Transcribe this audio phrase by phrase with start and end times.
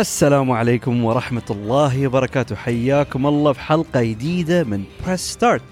[0.00, 2.56] السلام عليكم ورحمة الله وبركاته.
[2.56, 5.62] حياكم الله في حلقة جديدة من بريس ستارت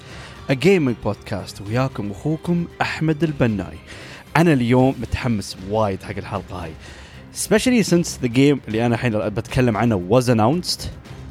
[0.51, 1.67] A Gaming Podcast.
[1.67, 3.79] وياكم أخوكم أحمد البناي.
[4.37, 6.71] أنا اليوم متحمس وايد حق الحلقة هاي.
[7.35, 10.81] Especially since the game اللي أنا الحين بتكلم عنه was announced.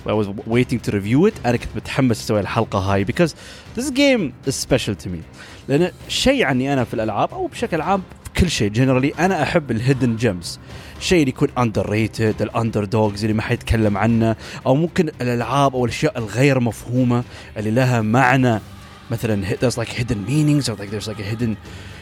[0.06, 1.34] I was waiting to review it.
[1.46, 3.32] أنا كنت متحمس أسوي الحلقة هاي because
[3.78, 5.24] this game is special to me.
[5.68, 8.74] لأن شيء عني أنا في الألعاب أو بشكل عام في كل شيء.
[8.74, 10.60] Generally أنا أحب الهيدن جيمز
[11.04, 15.86] الشيء اللي يكون underrated, the underdogs اللي ما حد يتكلم عنه او ممكن الالعاب او
[15.86, 17.24] الاشياء الغير مفهومة
[17.58, 18.60] اللي لها معنى.
[19.12, 21.58] مثلا there's like hidden meanings or like there's like a hidden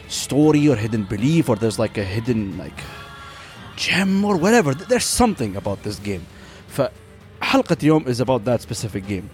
[0.08, 2.80] story or hidden belief or there's like a hidden like
[3.76, 4.72] gem or whatever.
[4.72, 6.22] There's something about this game.
[6.68, 9.28] فحلقة اليوم is about that specific game.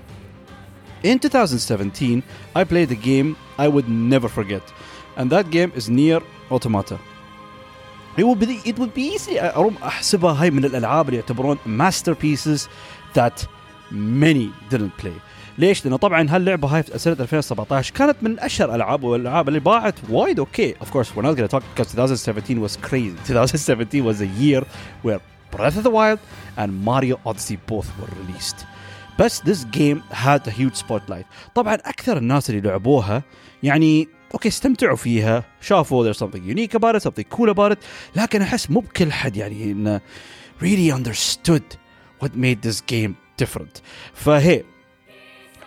[1.05, 2.23] In 2017
[2.57, 4.63] I played a game I would never forget.
[5.19, 6.99] And that game is Nier Automata.
[8.19, 9.39] It would be it would be easy
[9.83, 12.61] احسبها هاي من الالعاب اللي يعتبرون masterpieces
[13.15, 13.47] that
[13.93, 15.21] many didn't play
[15.59, 19.95] ليش؟ لأنه طبعا هاللعبه هاي في سنه 2017 كانت من اشهر الالعاب والالعاب اللي باعت
[20.11, 24.27] وايد أوكي of course we're not to talk because 2017 was crazy 2017 was a
[24.27, 24.65] year
[25.03, 26.19] where Breath of the Wild
[26.59, 28.65] and Mario Odyssey both were released
[29.19, 33.23] بس this game had a huge spotlight طبعا أكثر الناس اللي لعبوها
[33.63, 37.79] يعني أوكي استمتعوا فيها شافوا there's something unique about it something cool about it
[38.17, 40.01] لكن احس مو بكل حد يعني انه
[40.61, 41.77] really understood
[42.25, 43.13] what made this game
[43.43, 43.83] different
[44.15, 44.65] فهي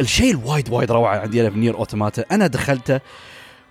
[0.01, 3.00] الشيء الوايد وايد روعه عندي أنا في نير اوتوماتا أنا دخلته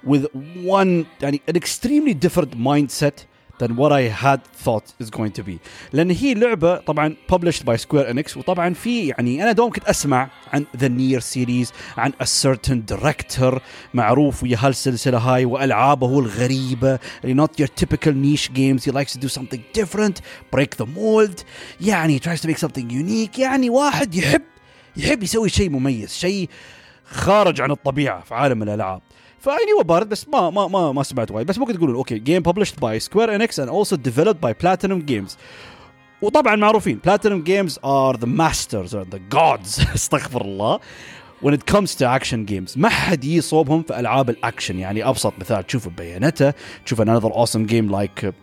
[0.07, 0.25] with
[0.67, 3.27] one يعني an extremely different mindset
[3.61, 5.59] than what I had thought is going to be
[5.93, 10.29] لأن هي لعبه طبعا published by Square Enix وطبعا في يعني أنا دوم كنت اسمع
[10.53, 13.61] عن The Near series عن a certain director
[13.95, 19.19] معروف ويا هالسلسله هاي والعابه الغريبه اللي not your typical niche games he likes to
[19.19, 20.21] do something different
[20.57, 21.45] break the mold
[21.81, 24.43] يعني he tries to make something unique يعني واحد يحب
[24.97, 26.49] يحب يسوي شيء مميز شيء
[27.05, 29.03] خارج عن الطبيعه في عالم الالعاب
[29.41, 31.47] فاني بارد بس ما ما ما ما سمعت وايد.
[31.47, 35.37] بس ممكن تقولون أوكي جيم ببلشت باي سكوير انكس اند اولسو ديفلوبد باي بلاتينوم جيمز
[36.23, 40.81] وطبعا معروفين بلاتينوم جيمز ار ذا ماسترز ار ذا جودز استغفر الله.
[41.45, 44.79] When it comes to action games ما حد يصوبهم في ألعاب الأكشن.
[44.79, 46.53] يعني أبسط مثال تشوف بيانته
[46.85, 48.35] تشوف another اوسم جيم لايك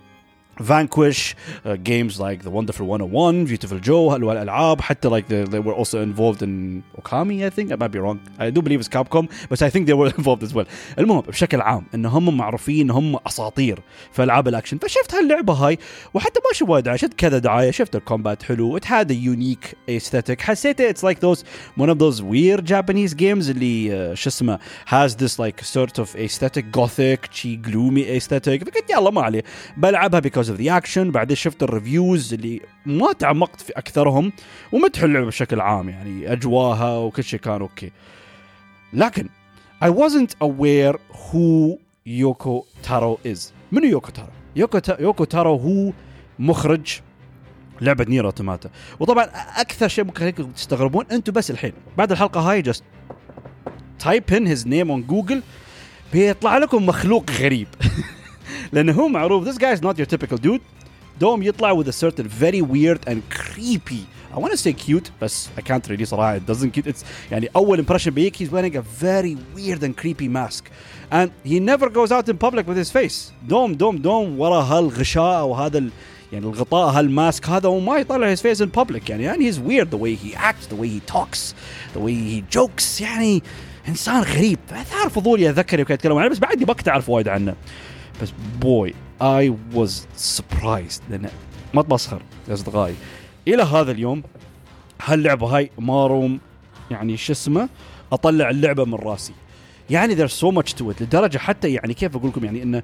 [0.61, 1.35] Vanquish,
[1.65, 6.03] uh, games like The Wonderful 101, Beautiful Joe, الألعاب حتى like they, they were also
[6.03, 9.63] involved in Okami I think I might be wrong I do believe it's Capcom but
[9.63, 10.67] I think they were involved as well
[10.99, 13.79] المهم بشكل عام ان هم معروفين هم اساطير
[14.13, 15.79] في العاب الاكشن فشفت هاللعبه هاي
[16.15, 19.75] وحتى ما شفت وايد دعايه شفت كذا دعايه شفت الكومبات حلو it had a unique
[19.91, 21.45] aesthetic حسيت it's like those
[21.81, 26.17] one of those weird Japanese games اللي uh, شو اسمه has this like sort of
[26.17, 29.43] aesthetic gothic شي gloomy aesthetic فقلت يلا ما عليه
[29.77, 30.98] بلعبها because of the action.
[31.00, 34.32] بعدين شفت الريفيوز اللي ما تعمقت في أكثرهم
[34.72, 37.92] ومدحوا اللعبة بشكل عام يعني أجواها وكل شيء كان أوكي.
[38.94, 39.30] لكن
[39.84, 43.40] I wasn't aware who يوكو تارو is.
[43.72, 45.02] منو يوكو تارو؟ يوكو, تا...
[45.02, 45.94] يوكو تارو هو
[46.40, 47.00] مخرج
[47.82, 48.70] لعبة نير اوتوماتا
[49.00, 49.26] وطبعا
[49.58, 52.82] أكثر شيء ممكن تستغربون أنتم بس الحين بعد الحلقة هاي just
[54.04, 55.42] type in his name on Google
[56.14, 57.68] بيطلع لكم مخلوق غريب.
[58.73, 60.61] لانه هو معروف this guy is not your typical dude
[61.21, 65.49] دوم يطلع with a certain very weird and creepy I want to say cute بس
[65.59, 68.83] I can't really صراحة it doesn't cute it's يعني أول impression بيك he's wearing a
[69.03, 70.71] very weird and creepy mask
[71.11, 75.45] and he never goes out in public with his face دوم دوم دوم ورا هالغشاء
[75.45, 75.91] وهذا ال
[76.33, 79.99] يعني الغطاء هالماسك هذا وما يطلع his face in public يعني يعني he's weird the
[79.99, 81.55] way he acts the way he talks
[81.95, 83.43] the way he jokes يعني
[83.89, 87.55] انسان غريب فثار فضولي اذكر كنت اتكلم عنه بس بعدني ما كنت اعرف وايد عنه
[88.22, 91.30] بس بوي اي واز سربرايزد لأن
[91.74, 92.96] ما اتمسخر يا أصدقائي.
[93.48, 94.24] إلى هذا اليوم
[95.04, 96.40] هاللعبة هاي ما روم
[96.92, 97.70] يعني شو اسمه
[98.12, 99.34] أطلع اللعبة من راسي.
[99.90, 101.02] يعني there's so much to it.
[101.02, 102.84] لدرجة حتى يعني كيف أقول لكم يعني إنه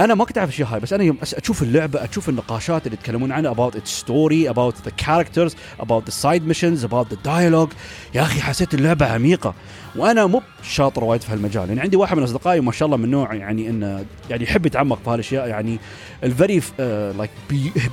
[0.00, 3.32] أنا ما كنت أعرف الاشياء هاي بس أنا يوم أشوف اللعبة أشوف النقاشات اللي يتكلمون
[3.32, 7.74] عنها about its story about the characters about the side missions about the dialogue.
[8.14, 9.54] يا أخي حسيت اللعبة عميقة
[9.96, 11.68] وأنا مو شاطر وايد في هالمجال.
[11.68, 14.98] يعني عندي واحد من أصدقائي ما شاء الله من نوع يعني إنه يعني يحب يتعمق
[15.04, 15.78] في هالأشياء يعني
[16.24, 16.62] الفيري
[17.18, 17.30] لايك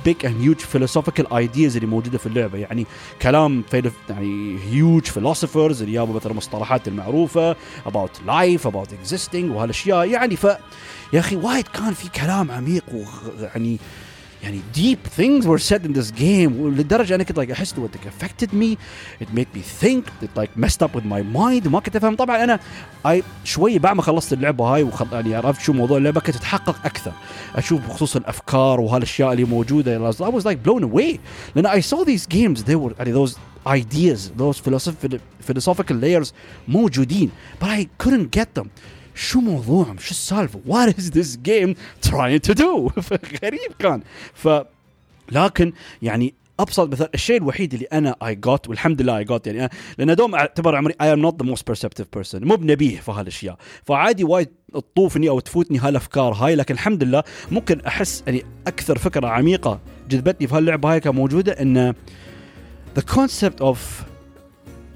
[0.04, 2.58] بيج اند هيوج philosophical ايدياز اللي موجودة في اللعبة.
[2.58, 2.86] يعني
[3.22, 3.64] كلام
[4.10, 7.52] يعني هيوج philosophers اللي جابوا مثلا المصطلحات المعروفة
[7.86, 10.08] about life about existing وهالأشياء.
[10.08, 10.46] يعني ف
[11.13, 13.79] يا اخي وايد كان في كلام عميق ويعني
[14.43, 18.07] يعني deep things were said in this game لدرجه انا كنت like احس انه it
[18.07, 18.77] affected me
[19.23, 22.43] it made me think it like messed up with my mind وما كنت افهم طبعا
[22.43, 22.59] انا
[23.07, 25.07] I شوي بعد ما خلصت اللعبه هاي وخل...
[25.11, 27.13] يعني عرفت شو موضوع اللعبه كنت اتحقق اكثر
[27.55, 31.19] اشوف بخصوص الافكار وهالاشياء اللي موجوده I was like blown away
[31.55, 33.31] لان I saw these games they were يعني those
[33.67, 35.19] ideas those philosophical
[35.51, 36.33] philosophical layers
[36.67, 37.31] موجودين
[37.61, 38.67] but I couldn't get them
[39.16, 41.74] شو موضوعهم شو السالفة؟ What is this game
[42.08, 42.90] trying to do
[43.42, 44.02] غريب كان.
[44.34, 44.48] ف
[45.32, 45.72] لكن
[46.02, 49.70] يعني أبسط مثال الشيء الوحيد اللي أنا اي جوت والحمد لله اي جوت يعني أنا
[49.98, 53.56] لأن دوم اعتبر عمري اي ام نوت ذا موست بيرسبتيف بيرسون مو بنبيه في هالأشياء.
[53.84, 59.28] فعادي وايد تطوفني أو تفوتني هالأفكار هاي لكن الحمد لله ممكن أحس يعني أكثر فكرة
[59.28, 61.94] عميقة جذبتني في هاللعبة هاي كانت موجوده إن
[62.98, 63.76] the concept of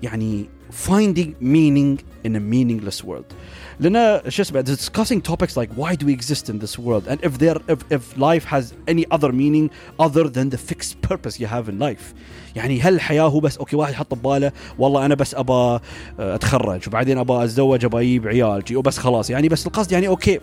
[0.03, 0.47] يعني
[0.89, 3.35] finding meaning in a meaningless world.
[3.80, 7.38] لنا شو اسمه discussing topics like why do we exist in this world and if
[7.38, 11.70] there if, if life has any other meaning other than the fixed purpose you have
[11.70, 12.14] in life
[12.56, 15.80] يعني هل الحياه هو بس اوكي واحد يحط بباله والله انا بس ابى
[16.20, 20.40] اتخرج وبعدين ابى اتزوج ابى اجيب عيال وبس خلاص يعني بس القصد يعني اوكي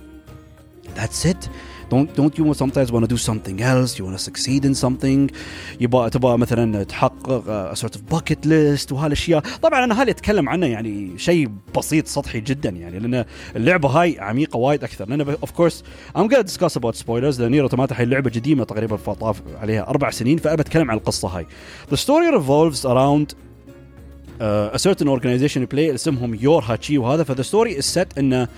[0.97, 1.49] that's it
[1.90, 3.98] Don't don't you sometimes want to do something else?
[3.98, 5.32] You want to succeed in something?
[5.82, 7.44] يبغى تبغى مثلا تحقق
[7.74, 12.40] a sort of bucket list وهالاشياء طبعا أنا هالي أتكلم عنه يعني شيء بسيط سطحي
[12.40, 13.26] جدا يعني لأن
[13.56, 15.10] اللعبة هاي عميقة وايد أكثر.
[15.10, 15.84] لأن اوف كورس
[16.18, 20.10] I'm gonna discuss about spoilers لأن نير اوتوماتا هي اللعبة قديمه تقريبا طاف عليها أربع
[20.10, 21.46] سنين فابى اتكلم عن القصة هاي.
[21.92, 23.36] The story revolves around
[24.40, 28.50] uh, a certain organization play اسمهم يور هاتشي وهذا فذا ستوري is set انه uh,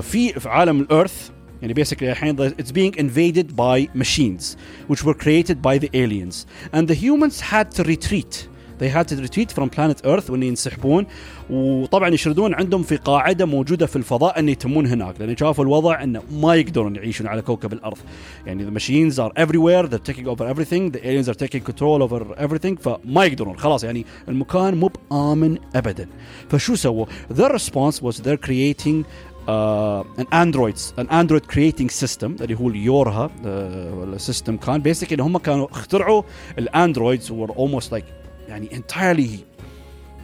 [0.00, 1.30] في في عالم الأرث
[1.61, 6.87] يعني basically الحين it's being invaded by machines which were created by the aliens and
[6.87, 8.47] the humans had to retreat
[8.79, 11.05] they had to retreat from planet earth وان ينسحبون
[11.49, 16.21] وطبعا يشردون عندهم في قاعده موجوده في الفضاء ان يتمون هناك لان شافوا الوضع انه
[16.31, 17.97] ما يقدرون يعيشون على كوكب الارض
[18.45, 22.21] يعني the machines are everywhere they're taking over everything the aliens are taking control over
[22.37, 26.07] everything فما يقدرون خلاص يعني المكان مو بامن ابدا
[26.49, 29.05] فشو سووا their response was they're creating
[29.47, 35.19] uh, an androids an android creating system اللي هو اليورها السيستم uh, كان basically ان
[35.19, 36.23] هم كانوا اخترعوا
[36.57, 38.05] الاندرويدز were almost like
[38.47, 39.53] يعني entirely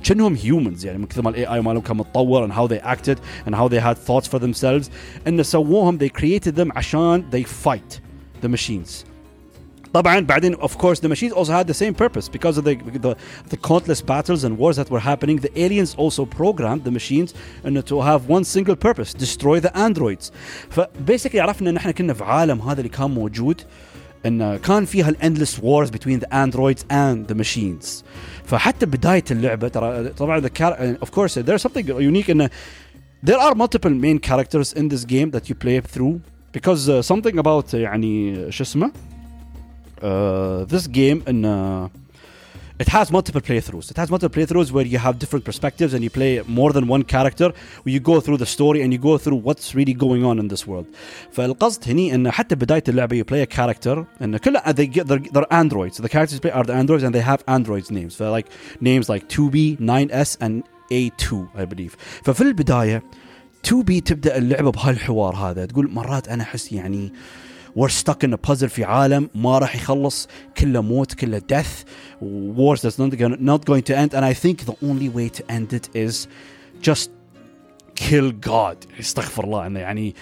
[0.04, 3.18] كأنهم humans يعني من كثر ما الاي اي مالهم كان متطور and how they acted
[3.48, 4.90] and how they had thoughts for themselves
[5.28, 8.00] ان سووهم they created them عشان they fight
[8.44, 9.06] the machines
[9.94, 12.75] طبعا بعدين of course the machines also had the same purpose because of the,
[13.06, 13.16] the
[13.50, 17.34] the countless battles and wars that were happening the aliens also programmed the machines
[17.66, 20.31] انه to have one single purpose destroy the androids
[20.69, 23.62] فبيسكلي عرفنا ان احنا كنا في عالم هذا اللي كان موجود
[24.25, 28.04] ان كان فيها الاندلس wars between the androids and the machines
[28.46, 32.50] فحتى بدايه اللعبه ترى طبعا the car- of course there's something unique in
[33.30, 36.19] there are multiple main characters in this game that you play through
[36.57, 38.92] because uh, something about يعني شو اسمه
[40.01, 41.90] uh, this game in uh,
[42.80, 43.92] it has multiple playthroughs.
[43.92, 47.03] It has multiple playthroughs where you have different perspectives and you play more than one
[47.03, 47.51] character
[47.84, 50.48] where you go through the story and you go through what's really going on in
[50.48, 50.88] this world.
[51.32, 55.20] فالقصد هني ان حتى بداية اللعبة you play a character and كلها they get they're,
[55.20, 55.98] they're androids.
[55.98, 58.15] The characters you play are the androids and they have androids names.
[58.15, 58.48] So like
[58.79, 61.98] names like 2B, 9S and A2 I believe.
[62.24, 63.03] ففي البداية
[63.68, 67.43] 2B تبدا اللعبة بهالحوار هذا تقول مرات انا احس يعني we're
[67.88, 70.28] stuck in a puzzle في عالم ما راح يخلص
[70.59, 71.85] كله موت كله death.
[72.23, 74.14] Wars that's not, gonna, not going to end.
[74.14, 76.28] And I think the only way to end it is
[76.81, 77.11] just
[77.95, 78.76] kill God.
[79.00, 79.66] استغفر الله.
[79.66, 80.14] إنه يعني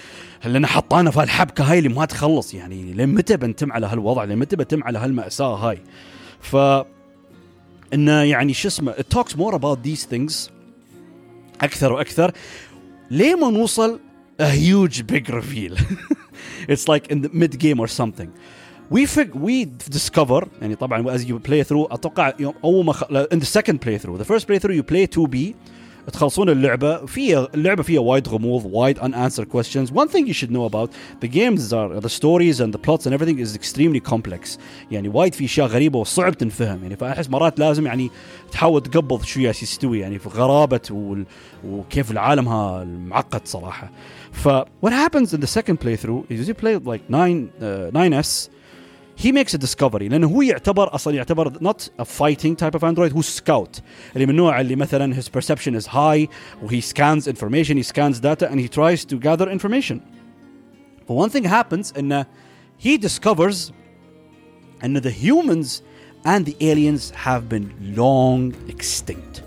[0.44, 2.54] لأن حطانا في هالحبكة هاي اللي ما تخلص.
[2.54, 5.78] يعني لمتى بنتم على هالوضع؟ لمتى بنتم على هالمأساة هاي؟
[6.40, 6.56] ف
[7.94, 10.50] انه يعني شو اسمه it talks more about these things
[11.62, 12.32] أكثر وأكثر.
[13.10, 14.00] ليه ما نوصل
[14.39, 15.75] a huge big reveal
[16.67, 18.31] it's like in the mid game or something
[18.89, 23.03] we fig we discover يعني طبعا as you play through اتوقع يوم اول ما خ...
[23.03, 25.55] in the second playthrough the first playthrough you play 2B
[26.13, 30.65] تخلصون اللعبه فيها اللعبه فيها وايد غموض وايد unanswered questions one thing you should know
[30.65, 30.89] about
[31.21, 34.59] the games are the stories and the plots and everything is extremely complex
[34.91, 38.09] يعني وايد في اشياء غريبه وصعب تنفهم يعني فاحس مرات لازم يعني
[38.51, 41.25] تحاول تقبض شو ياس يستوي يعني في غرابه وال...
[41.65, 43.91] وكيف العالم ها المعقد صراحه
[44.31, 44.47] ف
[44.85, 48.49] what happens in the second playthrough is you play like 9 uh, 9s
[49.17, 53.13] he makes a discovery لانه هو يعتبر اصلا يعتبر not a fighting type of android
[53.13, 53.81] هو scout
[54.15, 56.27] اللي من النوع اللي مثلا his perception is high
[56.69, 59.99] he scans information he scans data and he tries to gather information
[61.07, 62.25] but one thing happens انه
[62.85, 63.71] he discovers
[64.83, 65.81] ان the humans
[66.25, 69.41] and the aliens have been long extinct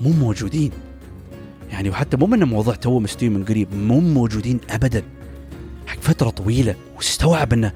[0.00, 0.70] مو موجودين
[1.71, 5.03] يعني وحتى مو من موضوع تو مستوي من قريب مو موجودين ابدا.
[5.87, 7.71] حق فترة طويلة واستوعب إنه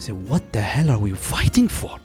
[0.00, 2.00] زي وات ذا هيل ار وي فايتنج فور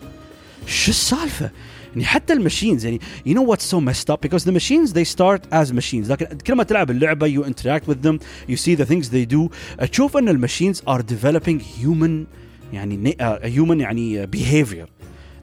[0.68, 1.52] شو السالفة؟
[1.92, 5.54] يعني حتى المشينز يعني يو نو واتس سو messed اب بيكوز ذا ماشينز ذي ستارت
[5.54, 8.20] از ماشينز لكن كل ما تلعب اللعبة يو انتراكت وذ ذيم
[8.50, 9.50] يو سي ذا ثينجز ذي دو
[9.92, 12.26] تشوف إن الماشينز ار ديفلوبينج هيومن
[12.74, 14.90] يعني هيومن uh, يعني بيهيفير uh,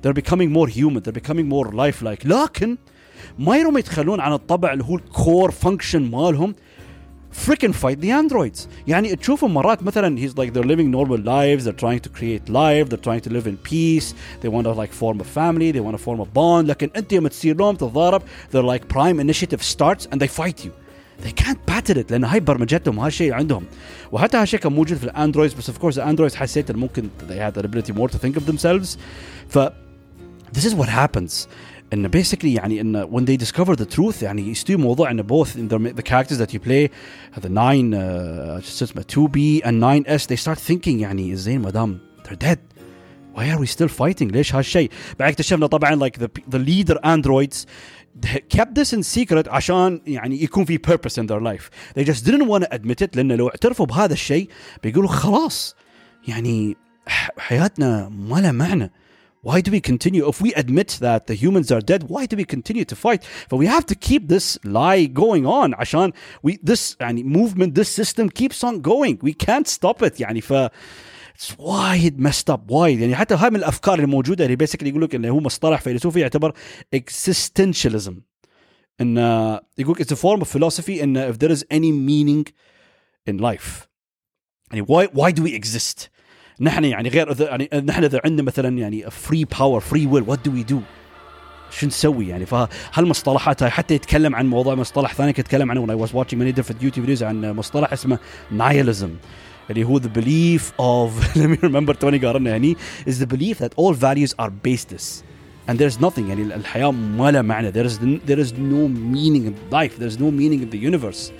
[0.03, 1.03] they're becoming more human.
[1.03, 2.27] They're becoming more lifelike.
[2.27, 2.77] لكن
[3.40, 6.56] ما يروم يتخلون عن الطبع اللي هو الكور فانكشن مالهم
[7.34, 11.82] freaking fight the androids يعني تشوفهم مرات مثلا he's like they're living normal lives they're
[11.86, 15.20] trying to create life they're trying to live in peace they want to like form
[15.20, 18.22] a family they want to form a bond لكن انت يوم تصير لهم تتضارب
[18.52, 20.72] they're like prime initiative starts and they fight you
[21.24, 23.64] they can't patent it لان هاي برمجتهم هالشيء عندهم
[24.12, 27.66] وحتى هالشيء كان موجود في الاندرويدز بس of course الاندرويدز حسيت ممكن they had the
[27.66, 28.98] ability more to think of themselves
[29.50, 29.60] ف
[30.56, 31.48] this is what happens
[31.93, 35.69] ان basically يعني ان when they discover the truth يعني يستوي موضوع ان both in
[35.75, 36.89] the, the characters that you play
[37.41, 42.47] the 9 uh, شو اسمه 2B and 9S they start thinking يعني زين مدام they're
[42.47, 42.59] dead
[43.35, 47.67] why are we still fighting ليش هالشيء بعد اكتشفنا طبعا like the, the leader androids
[48.57, 52.47] kept this in secret عشان يعني يكون في purpose in their life they just didn't
[52.49, 54.49] want to admit it لأن لو اعترفوا بهذا الشيء
[54.83, 55.77] بيقولوا خلاص
[56.29, 56.77] يعني
[57.39, 58.93] حياتنا ما لها معنى
[59.44, 62.46] why do we continue if we admit that the humans are dead why do we
[62.46, 66.12] continue to fight but we have to keep this lie going on عشان
[66.48, 70.54] we this يعني movement this system keeps on going we can't stop it يعني ف
[71.38, 75.02] it's وايد messed up وايد يعني حتى هاي من الافكار اللي موجوده اللي بيسكلي يقول
[75.02, 76.54] لك انه هو مصطلح فيلسوفي يعتبر
[76.96, 78.14] existentialism
[79.02, 79.18] ان
[79.78, 82.54] يقول it's a form of philosophy ان if there is any meaning
[83.30, 83.88] in life
[84.72, 86.10] يعني why why do we exist
[86.61, 90.53] نحن يعني غير يعني نحن اذا عندنا مثلا يعني فري باور فري ويل وات دو
[90.53, 90.81] وي دو
[91.71, 95.91] شو نسوي يعني فهالمصطلحات هاي حتى يتكلم عن موضوع مصطلح ثاني كنت اتكلم عنه when
[95.91, 98.19] I was watching many different YouTube videos عن مصطلح اسمه
[98.59, 99.09] nihilism
[99.71, 102.77] اللي هو the belief of let me remember توني قارنا يعني
[103.09, 105.23] is the belief that all values are baseless
[105.69, 107.95] and there's nothing يعني الحياة ما لها معنى there is
[108.31, 111.33] there is no meaning in life there is no meaning in the universe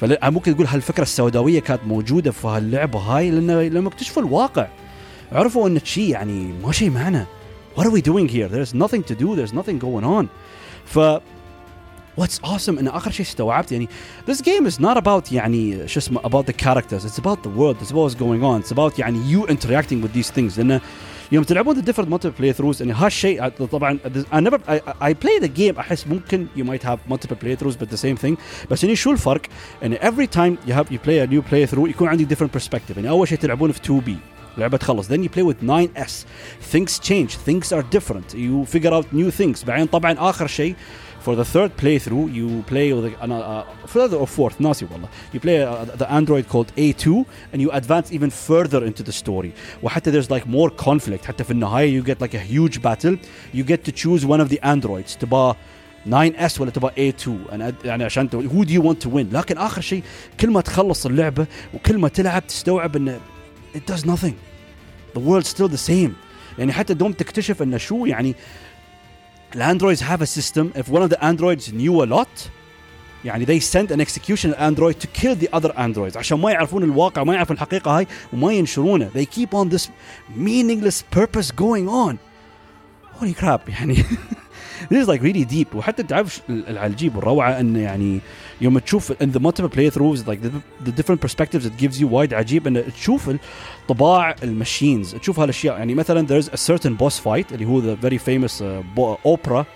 [0.00, 4.68] فممكن تقول هالفكره السوداويه كانت موجوده في هاللعبه هاي لأن لما اكتشفوا الواقع
[5.32, 7.26] عرفوا ان شيء يعني ما شيء معنا
[7.76, 10.26] what are we doing here there's nothing to do there's nothing going on
[10.84, 10.98] ف
[12.20, 13.88] what's awesome ان اخر شيء استوعبت يعني
[14.30, 17.76] this game is not about يعني شو اسمه about the characters it's about the world
[17.82, 20.80] it's about what's going on it's about يعني you interacting with these things لأن
[21.31, 23.99] يوم تلعبون the different multiple playthroughs يعني هالشيء طبعا
[24.33, 27.89] I never I, I play the game احس ممكن you might have multiple playthroughs but
[27.89, 28.35] the same thing
[28.71, 29.41] بس يعني شو الفرق؟
[29.81, 33.09] يعني every time you have you play a new playthrough يكون عندي different perspective يعني
[33.09, 34.11] اول شيء تلعبون في 2B
[34.57, 36.11] لعبة تخلص then you play with 9S
[36.73, 40.75] things change things are different you figure out new things بعدين طبعا اخر شيء
[41.25, 45.39] for the third playthrough you play with uh, uh, third or fourth ناسي والله you
[45.39, 49.51] play uh, the android called A2 and you advance even further into the story
[49.83, 53.17] وحتى there's like more conflict حتى في النهاية you get like a huge battle
[53.53, 55.55] you get to choose one of the androids تبقى
[56.09, 59.81] 9S ولا تبقى A2 انا يعني عشان who do you want to win لكن اخر
[59.81, 60.03] شيء
[60.39, 63.19] كل ما تخلص اللعبة وكل ما تلعب تستوعب ان
[63.75, 64.35] it does nothing
[65.17, 66.11] the world's still the same
[66.59, 68.35] يعني حتى دوم تكتشف ان شو يعني
[69.55, 72.49] الاندرويدز have a system if one of the androids knew a lot
[73.25, 77.23] يعني they sent an execution android to kill the other androids عشان ما يعرفون الواقع
[77.23, 79.87] ما يعرفون الحقيقة هاي وما ينشرونه they keep on this
[80.37, 82.17] meaningless purpose going on
[83.19, 83.95] holy crap يعني
[84.89, 88.19] this is like really deep وحتى تعرف العجيب والروعه ان يعني
[88.60, 90.50] يوم تشوف ان ذا مالتيبل بلاي ثروز لايك ذا
[90.90, 93.30] ديفرنت برسبكتيفز ات جيفز يو وايد عجيب إن تشوف
[93.88, 95.78] طباع المشينز تشوف هالأشياء.
[95.78, 98.64] يعني مثلا ذير از ا سيرتن بوس فايت اللي هو ذا فيري فيمس
[98.98, 99.66] اوبرا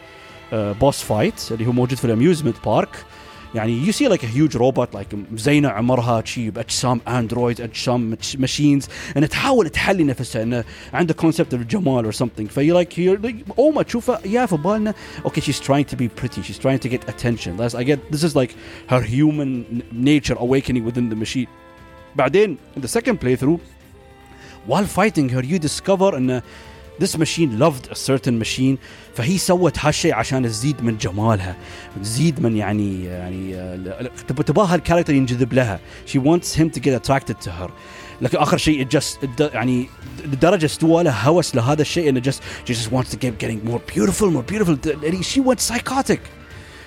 [0.53, 2.89] بوس فايت اللي هو موجود في الأميوزمنت بارك.
[2.89, 3.14] uh,
[3.56, 8.88] يعني you see like a huge robot like مزينة عمرها شي باجسام اندرويد اجسام ماشينز
[9.18, 13.84] انها تحاول تحلي نفسها انه عنده كونسبت الجمال or something في like like اول ما
[13.84, 14.94] تشوفها يا في بالنا
[15.26, 18.24] okay she's trying to be pretty she's trying to get attention That's, I get this
[18.24, 18.56] is like
[18.90, 21.48] her human nature awakening within the machine
[22.16, 23.60] بعدين in the second playthrough
[24.68, 26.42] while fighting her you discover ان
[27.00, 28.78] this machine loved a certain machine
[29.16, 31.56] فهي سوت هالشيء عشان تزيد من جمالها
[32.02, 33.80] تزيد من يعني يعني
[34.28, 37.70] تبغاها الكاركتر ينجذب لها she wants him to get attracted to her
[38.22, 39.90] لكن اخر شيء just يعني
[40.26, 43.80] لدرجه استوى لها هوس لهذا الشيء انه just she just wants to get getting more
[43.96, 44.76] beautiful more beautiful
[45.22, 46.20] she went psychotic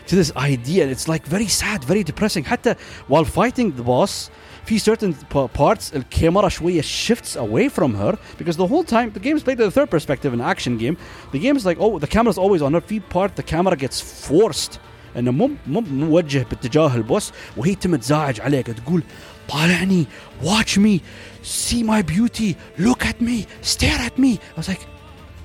[0.06, 2.74] to this idea it's like very sad very depressing حتى
[3.08, 4.30] while fighting the boss
[4.66, 5.14] في certain
[5.58, 9.60] parts الكاميرا شويه shifts away from her because the whole time the game is played
[9.60, 10.96] in the third perspective an action game
[11.32, 13.76] the game is like oh the camera is always on her في part the camera
[13.76, 14.78] gets forced
[15.16, 19.02] انه مو مو موجه باتجاه البوس وهي تمتزاعج عليك تقول
[19.48, 20.06] طالعني
[20.42, 21.00] watch me
[21.42, 24.86] see my beauty look at me stare at me I was like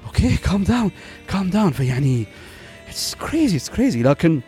[0.07, 0.91] okay calm down
[1.27, 2.25] calm down فيعني
[2.89, 4.41] it's crazy it's crazy لكن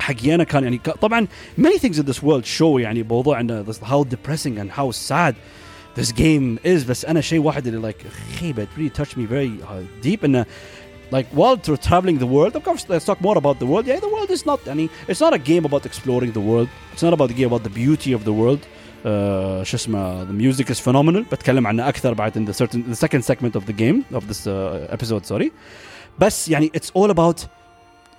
[0.00, 1.26] حقي انا كان يعني طبعا
[1.60, 5.34] many things in this world show يعني موضوع انه how depressing and how sad
[6.00, 8.06] this game is بس انا شيء واحد اللي like
[8.38, 10.46] خيبه it really touched me very uh, deep انه
[11.12, 14.00] like while through traveling the world of course let's talk more about the world yeah
[14.00, 17.12] the world is not يعني it's not a game about exploring the world it's not
[17.12, 20.80] about the game about the beauty of the world uh, شو اسمه the music is
[20.80, 24.22] phenomenal بتكلم عنه اكثر بعد in the certain the second segment of the game of
[24.28, 25.50] this uh, episode sorry
[26.18, 27.40] بس يعني it's all about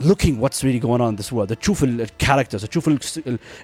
[0.03, 2.91] looking what's really going on in this world تشوف الكاركترز تشوف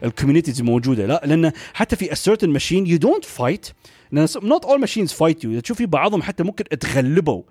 [0.04, 3.73] الكوميونيتيز الموجوده لا لأن حتى في a certain machine you don't fight
[4.42, 7.42] not all machines fight you تشوف في بعضهم حتى ممكن تغلبوا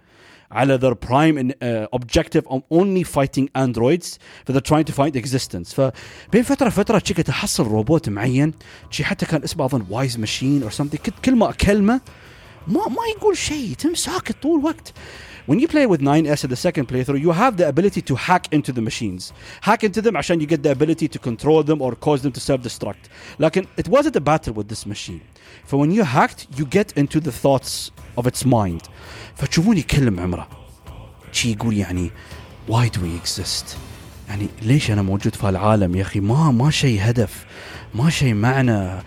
[0.51, 5.73] على their prime uh, objective of only fighting androids ف they're trying to find existence
[5.73, 8.53] فبين فتره فتره تشي تحصل روبوت معين
[8.89, 12.01] شي حتى كان اسمه اظن وايز ماشين or something كنت كل ما اكلمه
[12.67, 14.93] ما ما يقول شيء تم ساكت طول الوقت
[15.46, 18.52] when you play with 9S at the second playthrough, you have the ability to hack
[18.52, 19.32] into the machines.
[19.62, 22.40] Hack into them عشان you get the ability to control them or cause them to
[22.40, 23.08] self-destruct.
[23.40, 25.20] لكن it wasn't a battle with this machine.
[25.64, 28.88] For when you hacked, you get into the thoughts of its mind.
[29.36, 30.48] فتشوفوني يكلم عمره.
[31.32, 32.10] شي يقول يعني
[32.68, 33.76] why do we exist؟
[34.28, 37.46] يعني ليش انا موجود في العالم يا اخي ما ما شيء هدف
[37.94, 39.00] ما شيء معنى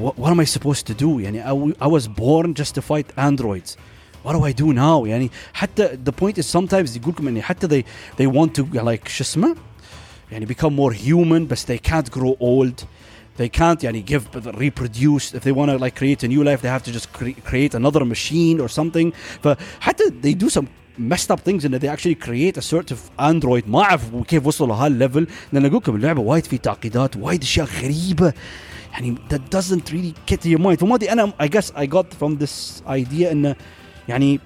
[0.00, 3.06] what, what am I supposed to do يعني I, I was born just to fight
[3.16, 3.76] androids
[4.24, 7.68] what do I do now يعني حتى the point is sometimes يقول لكم يعني حتى
[7.68, 7.84] they
[8.22, 9.56] they want to like شو اسمه
[10.32, 12.84] يعني become more human but they can't grow old
[13.38, 14.22] they can't يعني give
[14.58, 17.40] reproduce if they want to like create a new life they have to just cre-
[17.50, 20.66] create another machine or something فحتى they do some
[20.98, 24.68] messed up things ان they actually create a sort of android ما اعرف كيف وصلوا
[24.76, 28.32] لهالليفل لان اقول لكم اللعبه وايد في تعقيدات وايد اشياء غريبه
[28.92, 32.06] يعني that doesn't really get to your mind فما ادري انا I guess I got
[32.20, 33.56] from this idea انه
[34.08, 34.40] يعني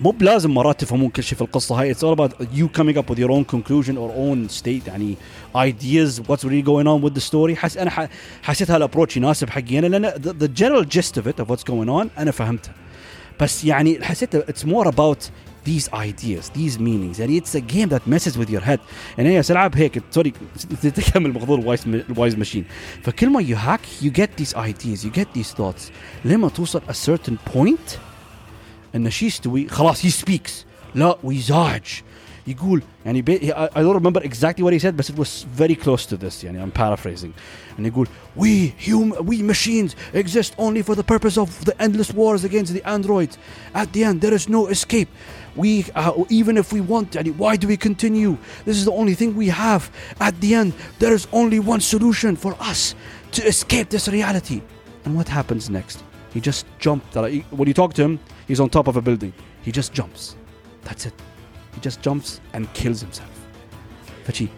[0.00, 3.10] مو بلازم مرات تفهمون كل شيء في القصه هاي it's all about you coming up
[3.10, 5.16] with your own conclusion or own state يعني
[5.54, 8.08] ideas what's really going on with the story حس انا
[8.42, 11.88] حسيت هالابروتش يناسب حقي انا لان the, the general gist of it of what's going
[11.88, 12.74] on انا فهمتها
[13.40, 15.30] بس يعني حسيت it's more about
[15.64, 18.80] these ideas these meanings يعني it's a game that messes with your head
[19.18, 20.32] يعني هي العاب هيك سوري
[20.82, 22.64] تكمل موضوع الوايز الوايز ماشين
[23.02, 25.92] فكل ما you hack you get these ideas you get these thoughts
[26.24, 27.98] لما توصل a certain point
[28.94, 30.50] ان شو يستوي خلاص he speaks
[30.94, 31.82] لا ويزعج
[32.46, 36.06] يقول يعني بي, I don't remember exactly what he said but it was very close
[36.06, 37.32] to this يعني I'm paraphrasing
[37.78, 42.44] and يقول we hum we machines exist only for the purpose of the endless wars
[42.44, 43.38] against the androids
[43.74, 45.08] at the end there is no escape
[45.56, 49.14] we uh, even if we want يعني why do we continue this is the only
[49.14, 52.94] thing we have at the end there is only one solution for us
[53.32, 54.60] to escape this reality
[55.04, 56.02] and what happens next
[56.34, 57.14] he just jumped
[57.58, 59.32] when you talk to him he's on top of a building
[59.64, 60.36] he just jumps
[60.84, 61.14] that's it
[61.74, 63.32] he just jumps and kills himself
[64.26, 64.48] فشي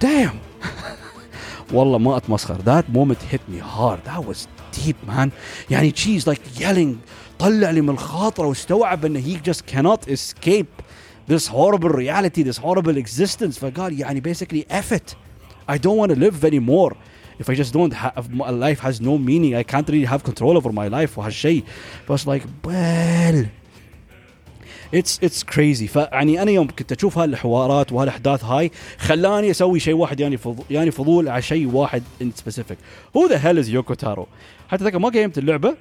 [0.00, 0.36] damn
[1.72, 5.30] والله ما اتمسخر that moment hit me hard that was deep man
[5.70, 6.96] يعني she's like yelling
[7.38, 10.82] طلع لي من الخاطره واستوعب انه he just cannot escape
[11.28, 15.14] this horrible reality this horrible existence فقال يعني basically F it
[15.68, 16.96] I don't want to live anymore
[17.40, 20.56] if I just don't have my life has no meaning I can't really have control
[20.56, 21.64] over my life وهالشيء
[22.08, 23.46] was like well
[24.94, 30.20] اتس اتس كريزي فيعني انا يوم كنت اشوف هالحوارات وهالاحداث هاي خلاني اسوي شيء واحد
[30.20, 32.78] يعني فضول يعني فضول على شيء واحد ان سبيسيفيك
[33.16, 34.26] هو ذا هيل از يوكو تارو
[34.68, 35.76] حتى ذاك ما قيمت اللعبه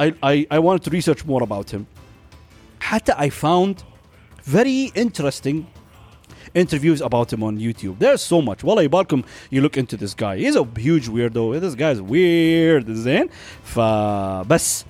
[0.00, 1.80] I, I, I wanted to research more about him
[2.80, 3.74] حتى I found
[4.46, 5.64] very interesting
[6.53, 7.99] interviews about him on YouTube.
[7.99, 8.63] There's so much.
[8.63, 10.37] Wallah Balkum, you look into this guy.
[10.37, 11.59] He's a huge weirdo.
[11.59, 13.29] This guy's weird زين
[13.65, 14.85] فبس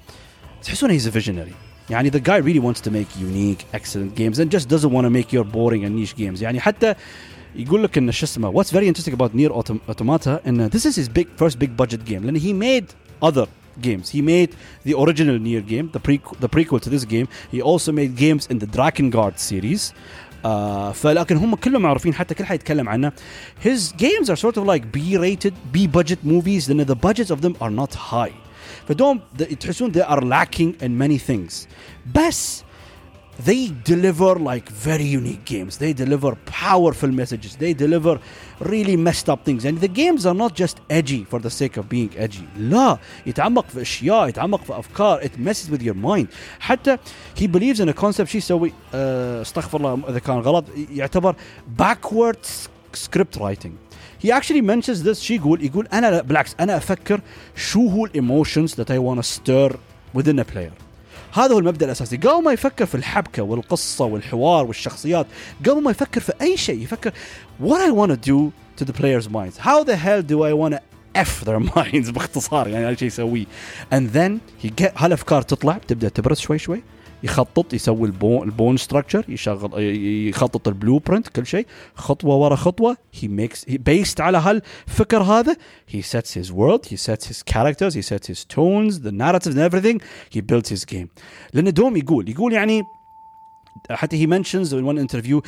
[0.81, 0.91] one.
[0.91, 1.53] he's a visionary.
[1.89, 5.09] يعني the guy really wants to make unique excellent games and just doesn't want to
[5.09, 6.95] make your boring and niche games يعني حتى
[7.55, 11.09] يقول لك ان شو اسمه what's very interesting about Nier Automata and this is his
[11.09, 12.85] big first big budget game لان he made
[13.21, 13.47] other
[13.79, 14.09] games.
[14.09, 17.27] He made the original Nier game, the pre the prequel to this game.
[17.51, 19.93] He also made games in the Drakengard series.
[20.44, 20.48] uh,
[20.94, 23.12] فلكن هم كلهم معروفين حتى كل حد يتكلم عنه
[23.64, 27.40] his games are sort of like B rated B budget movies لان the budgets of
[27.40, 28.32] them are not high
[28.88, 29.20] فدوم
[29.60, 31.66] تحسون they are lacking in many things
[32.14, 32.64] بس
[33.44, 38.18] they deliver like very unique games they deliver powerful messages they deliver
[38.60, 41.88] really messed up things and the games are not just edgy for the sake of
[41.88, 46.26] being edgy لا يتعمق في اشياء يتعمق في افكار it messes with your mind
[46.60, 46.98] حتى
[47.36, 51.36] he believes in a concept شو يسوي استغفر الله اذا كان غلط يعتبر
[51.78, 52.46] backward
[52.96, 53.72] script writing
[54.24, 57.20] he actually mentions this شي يقول يقول انا لا بالعكس انا افكر
[57.56, 59.76] شو هو الايموشنز that I want to stir
[60.18, 60.72] within a player
[61.33, 62.17] هذا هو المبدأ الأساسي.
[62.17, 65.27] قبل ما يفكر في الحبكة والقصة والحوار والشخصيات
[65.65, 67.11] قبل ما يفكر في أي شيء يفكر
[67.63, 69.57] what I want to do to the players minds.
[69.57, 70.81] How the hell do I want to
[71.15, 73.45] F their minds باختصار يعني هذا الشيء يسويه.
[74.63, 76.83] He get هالأفكار تطلع تبدأ تبرز شوي شوي.
[77.23, 79.71] يخطط يسوي البون البون ستراكشر يشغل
[80.29, 85.55] يخطط البلو برنت كل شيء خطوة ورا خطوة هي ميكس بيست على هالفكر هذا
[85.89, 89.59] هي سيتس هيز وورلد هي سيتس هيز كاركترز هي سيتس هيز تونز ذا ناريتيف اند
[89.59, 91.07] ايفريثينج هي بيلدز هيز جيم
[91.53, 92.83] لأن دوم يقول يقول يعني
[93.91, 95.41] حتى هي منشنز ان ون انترفيو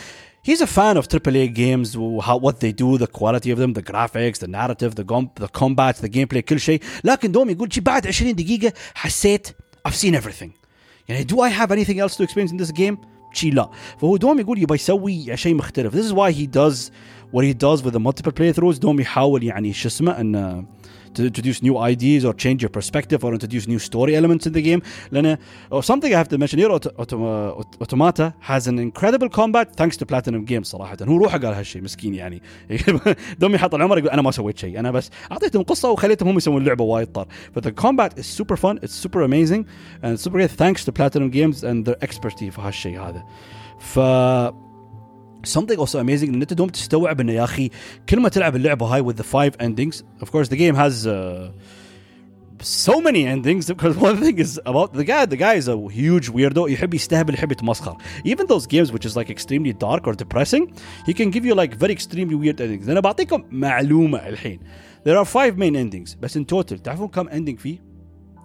[0.45, 1.93] He's a fan of AAA games,
[2.27, 5.47] how, what they do, the quality of them, the graphics, the narrative, the, gump, the
[5.47, 6.81] combat, the gameplay, كل شيء.
[7.03, 9.47] لكن دوم يقول شي بعد 20 دقيقة حسيت
[9.87, 10.62] I've seen everything.
[11.08, 12.96] يعني do I have anything else to experience in this game
[13.32, 16.90] شي لا فهو دوم يقول يبغى يسوي شيء مختلف this is why he does
[17.32, 20.64] what he does with the multiple playthroughs دوم يحاول يعني شو اسمه انه
[21.14, 24.62] to introduce new ideas or change your perspective or introduce new story elements in the
[24.62, 25.38] game لأن
[25.70, 30.44] or something I have to mention here Automata has an incredible combat thanks to Platinum
[30.44, 32.42] Games صراحة هو روحه قال هالشيء مسكين يعني
[33.38, 36.62] دوم يحط العمر يقول أنا ما سويت شيء أنا بس أعطيتهم قصة وخليتهم هم يسوون
[36.62, 39.66] اللعبة وايد طار but the combat is super fun it's super amazing
[40.02, 43.24] and super great thanks to Platinum Games and their expertise في هالشيء هذا
[43.78, 43.98] ف
[45.46, 47.70] something also amazing ان انت دوم تستوعب انه يا اخي
[48.08, 51.50] كل ما تلعب اللعبه هاي with the five endings of course the game has uh,
[52.62, 56.28] so many endings because one thing is about the guy the guy is a huge
[56.28, 60.72] weirdo يحب يستهبل يحب يتمسخر even those games which is like extremely dark or depressing
[61.06, 64.60] he can give you like very extremely weird endings انا بعطيكم معلومه الحين
[65.08, 67.78] there are five main endings بس in total تعرفون كم ending فيه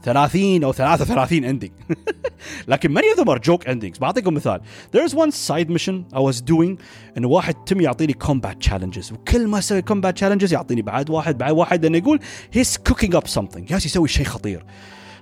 [0.04, 1.70] 30 أو 33 اندنج
[2.68, 4.00] لكن ماني اوف them are joke endings.
[4.00, 4.60] بعطيكم مثال.
[4.94, 6.82] ذير از وان سايد ميشن اي واز doing
[7.18, 11.52] إن واحد تم يعطيني كومبات تشالنجز وكل ما أسوي كومبات تشالنجز يعطيني بعد واحد بعد
[11.52, 12.20] واحد لأنه يقول
[12.52, 13.72] هيز cooking اب something.
[13.72, 14.64] ياس يسوي شيء خطير.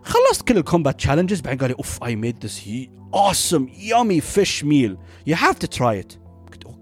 [0.02, 2.68] خلصت كل الكومبات تشالنجز بعدين قال لي أوف اي ميد ذس
[3.14, 6.12] اوسم يامي فيش ميل يو هاف تو تراي ات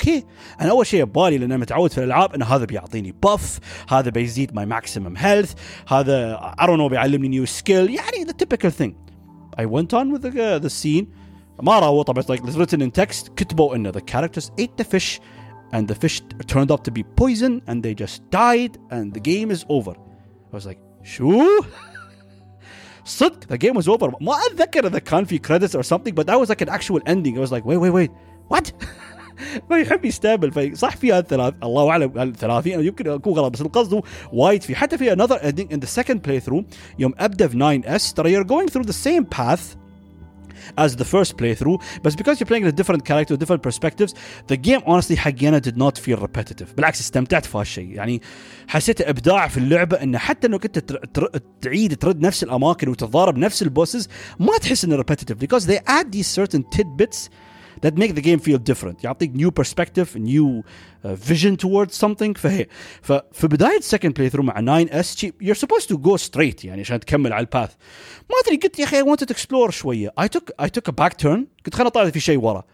[0.03, 0.23] اوكي
[0.61, 4.65] انا اول شيء ببالي لان متعود في الالعاب ان هذا بيعطيني باف هذا بيزيد ماي
[4.65, 5.53] ماكسيمم هيلث
[5.87, 8.93] هذا I don't know بيعلمني نيو سكيل يعني the typical thing
[9.61, 11.05] I went on with the, uh, the scene
[11.61, 15.19] ما راهو طبعا like it's written in text كتبوا انه the characters ate the fish
[15.73, 19.51] and the fish turned out to be poison and they just died and the game
[19.51, 19.93] is over
[20.51, 21.43] I was like شو
[23.05, 26.39] صدق the game was over ما اتذكر اذا كان في credits or something but that
[26.39, 28.11] was like an actual ending I was like wait wait wait
[28.47, 28.71] what
[29.68, 34.02] فيحب يستابل في صح في الثلاث الله أعلم الثلاثي يعني يمكن أكون غلط بس القصد
[34.32, 34.74] وايد في.
[34.76, 36.64] حتى في انذر اندنج ان ذا سكند بلاي ثرو
[36.98, 39.74] يوم ابدا في 9 إس ترى يو ار جوينج ثرو ذا سيم باث
[40.78, 44.14] as the first playthrough but because you're playing with a different character different perspectives
[44.46, 46.74] the game honestly حقينا did not feel repetitive.
[46.76, 47.90] بالعكس استمتعت في هالشيء.
[47.90, 48.22] يعني
[48.68, 50.78] حسيت إبداع في اللعبة إنه حتى لو كنت
[51.60, 54.08] تعيد ترد نفس الأماكن وتتضارب نفس البوسز
[54.40, 57.30] ما تحس إنه repetitive because they add these certain tidbits
[57.84, 60.62] that make the game feel different يعطيك new perspective new
[61.04, 62.66] uh, vision towards something فهي
[63.02, 67.40] ففي بدايه second playthrough مع 9S you're supposed to go straight يعني عشان تكمل على
[67.40, 67.70] الباث
[68.30, 70.92] ما ادري قلت يا أخي I wanted to explore شوية I took I took a
[70.92, 72.64] back turn قلت خليني اطالع في شيء ورا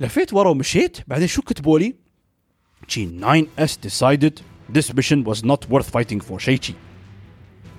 [0.00, 1.94] لفيت ورا ومشيت بعدين شو كتبوا لي؟
[2.90, 6.74] 9S decided this mission was not worth fighting for شيء شي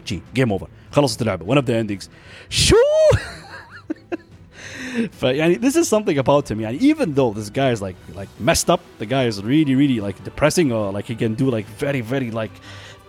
[0.08, 2.10] جي جيم اوفر خلصت اللعبه one of the endings
[2.50, 2.76] شو
[5.20, 8.70] فيعني this is something about him يعني even though this guy is like like messed
[8.70, 12.01] up the guy is really really like depressing or like he can do like very
[12.01, 12.53] very like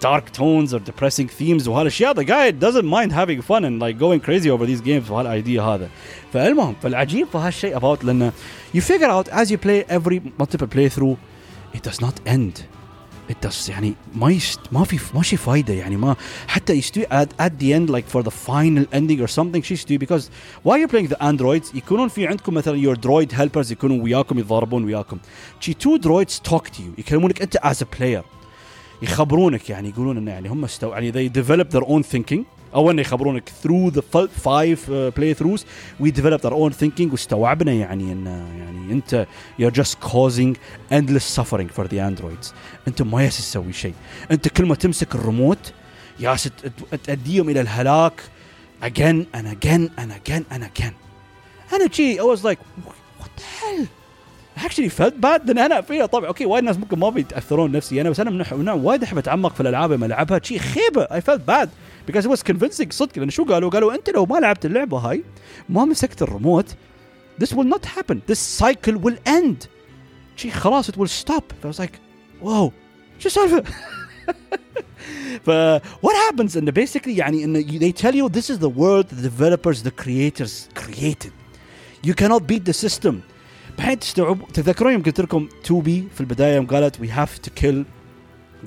[0.02, 4.20] dark tones or depressing themes وهالاشياء the guy doesn't mind having fun and like going
[4.20, 5.90] crazy over these games وهالايديا هذا
[6.34, 8.32] فالمهم فالعجيب في هالشيء about لانه
[8.74, 11.18] you figure out as you play every multiple playthrough
[11.74, 12.75] it does not end
[13.32, 16.16] it يعني ما يست ما في ماشي فايده يعني ما
[16.48, 19.98] حتى يستوي at, at the end like for the final ending or something شي يستوي
[19.98, 20.24] because
[20.64, 24.84] while you're playing the androids يكونون في عندكم مثلا your droid helpers يكونون وياكم يتضاربون
[24.84, 25.18] وياكم
[25.60, 28.24] شي two droids talk to you يكلمونك انت as a player
[29.02, 33.01] يخبرونك يعني يقولون انه يعني هم استو يعني they develop their own thinking أو انه
[33.01, 34.03] يخبرونك through the
[34.45, 35.65] five uh, playthroughs.
[36.01, 37.13] We developed our own thinking.
[37.13, 38.27] واستوعبنا يعني إن
[38.59, 39.27] يعني أنت
[39.61, 40.57] you're just causing
[40.93, 42.53] endless suffering for the androids.
[42.89, 43.95] أنت ما ياس تسوي شيء.
[44.31, 45.73] أنت كل ما تمسك الريموت
[46.21, 46.51] ياس
[47.05, 48.21] تأديهم إلى الهلاك
[48.83, 50.93] again and again and again and again.
[51.73, 52.59] أنا جي I was like
[53.19, 53.87] what the hell?
[54.67, 56.07] Actually felt bad لأن أنا فيها.
[56.07, 59.19] طبعا أوكي وايد ناس ممكن ما بيتأثرون نفسي أنا بس أنا من نوع وايد أحب
[59.19, 61.07] أتعمق في الألعاب لما ألعبها شي خيبة.
[61.07, 61.69] I felt bad.
[62.08, 65.24] because it was convincing صدق لان شو قالوا؟ قالوا انت لو ما لعبت اللعبه هاي
[65.70, 66.76] ما مسكت الريموت
[67.44, 69.68] this will not happen this cycle will end
[70.36, 71.96] شي خلاص it will stop I was like
[72.44, 72.72] wow
[73.20, 73.64] شو السالفه؟
[75.46, 79.30] ف what happens ان basically يعني ان they tell you this is the world the
[79.30, 81.32] developers the creators created
[82.08, 83.16] you cannot beat the system
[83.78, 87.86] بعدين تستوعب تذكرون يوم قلت لكم توبي في البدايه يوم قالت we have to kill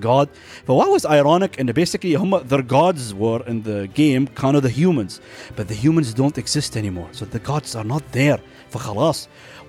[0.00, 0.28] God
[0.66, 4.70] ف what was ironic ان basically هم their gods were in the game كانوا the
[4.70, 5.20] humans
[5.56, 9.28] but the humans don't exist anymore so the gods are not there فخلاص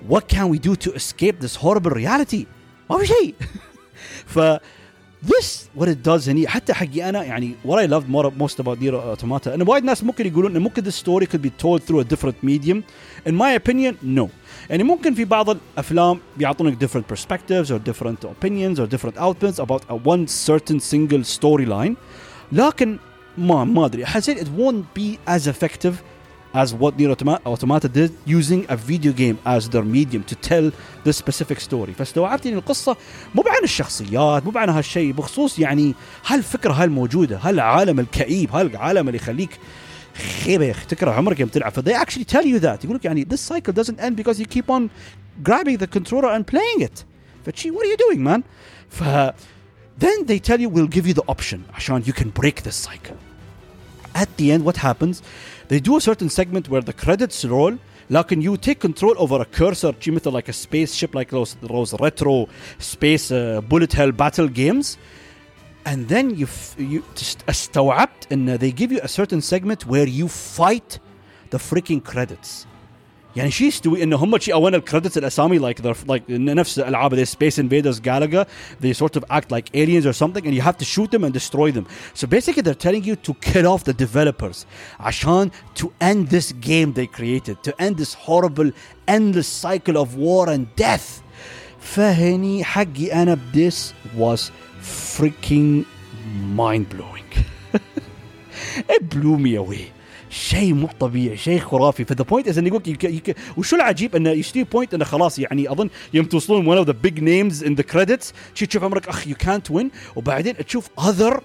[0.09, 2.45] what can we do to escape this horrible reality
[2.89, 3.35] ما في شيء
[4.25, 4.39] ف
[5.25, 8.79] this what it does هني حتى حقي انا يعني what I loved more, most about
[8.79, 11.99] Nier Automata ان وايد ناس ممكن يقولون ان ممكن this story could be told through
[11.99, 12.83] a different medium
[13.29, 14.29] in my opinion no
[14.70, 19.82] يعني ممكن في بعض الافلام بيعطونك different perspectives or different opinions or different outputs about
[19.90, 21.92] a one certain single storyline
[22.52, 22.98] لكن
[23.38, 25.94] ما ما ادري حسيت it won't be as effective
[26.54, 30.66] as what Nier Automa- Automata did using a video game as their medium to tell
[31.04, 32.96] the specific story فاستوعبت ان القصة
[33.34, 35.94] مو عن الشخصيات مو عن هالشيء بخصوص يعني
[36.26, 39.50] هالفكره هالموجوده هالعالم الكئيب هالعالم اللي يخليك
[40.43, 43.05] خيبه يا اخي تكره عمرك يوم تلعب ف they actually tell you that يقول لك
[43.05, 44.89] يعني this cycle doesn't end because you keep on
[45.43, 47.03] grabbing the controller and playing it
[47.45, 48.41] فشي what are you doing man
[48.89, 49.03] ف
[49.99, 53.15] then they tell you we'll give you the option عشان you can break this cycle
[54.15, 55.21] at the end what happens
[55.69, 57.73] they do a certain segment where the credits roll
[58.09, 61.93] لكن you take control over a cursor شي مثل like a spaceship like those, those
[61.99, 62.47] retro
[62.79, 64.97] space uh, bullet hell battle games
[65.85, 70.07] and then you f- you just استوعبت ان they give you a certain segment where
[70.07, 70.27] you
[70.59, 70.97] fight
[71.55, 72.65] the freaking credits
[73.35, 77.25] يعني شو يستوي انه هم شي اولا الكريدتس الاسامي like they're like نفس الالعاب زي
[77.25, 78.45] Space Invaders Galaga
[78.83, 81.33] they sort of act like aliens or something and you have to shoot them and
[81.33, 84.65] destroy them so basically they're telling you to kill off the developers
[84.99, 88.71] عشان to end this game they created to end this horrible
[89.07, 91.21] endless cycle of war and death
[91.79, 94.39] فهني حقي انا this was
[94.82, 95.84] فريكينج
[96.54, 97.46] مايند بلوينج
[99.00, 99.78] بلومي اوي
[100.30, 102.04] شيء مو طبيعي شيء خرافي.
[102.04, 102.98] فذا بوينت از انه يقول
[103.56, 107.20] وشو العجيب؟ إنه يشتري بوينت إنه خلاص يعني أظن يوم توصلون ون اوف ذا بيج
[107.20, 111.42] نيمز ان ذا كريدتس تشوف عمرك اخ يو كانت وين وبعدين تشوف اذر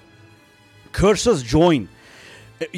[1.00, 1.86] كورسز جوين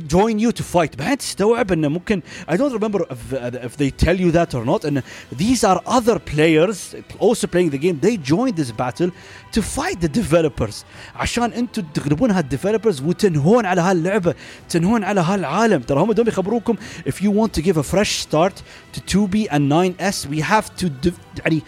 [0.07, 3.33] join you to fight بعدين تستوعب انه ممكن I don't remember if,
[3.65, 5.03] if they tell you that or not and
[5.37, 9.11] these are other players also playing the game they joined this battle
[9.51, 14.35] to fight the developers عشان انتم تغلبون هالديفلوبرز وتنهون على هاللعبه
[14.69, 16.75] تنهون على هالعالم ترى هم دوم يخبروكم
[17.07, 18.61] if you want to give a fresh start
[18.93, 21.61] to 2B and 9S we have to div- يعني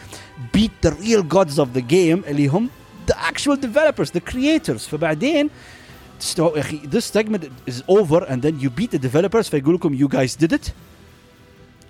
[0.54, 2.70] beat the real gods of the game اللي هم
[3.12, 5.79] the actual developers the creators فبعدين تستوعب يا اخي
[6.20, 10.54] this segment is over and then you beat the developers فيقول لكم you guys did
[10.54, 10.72] it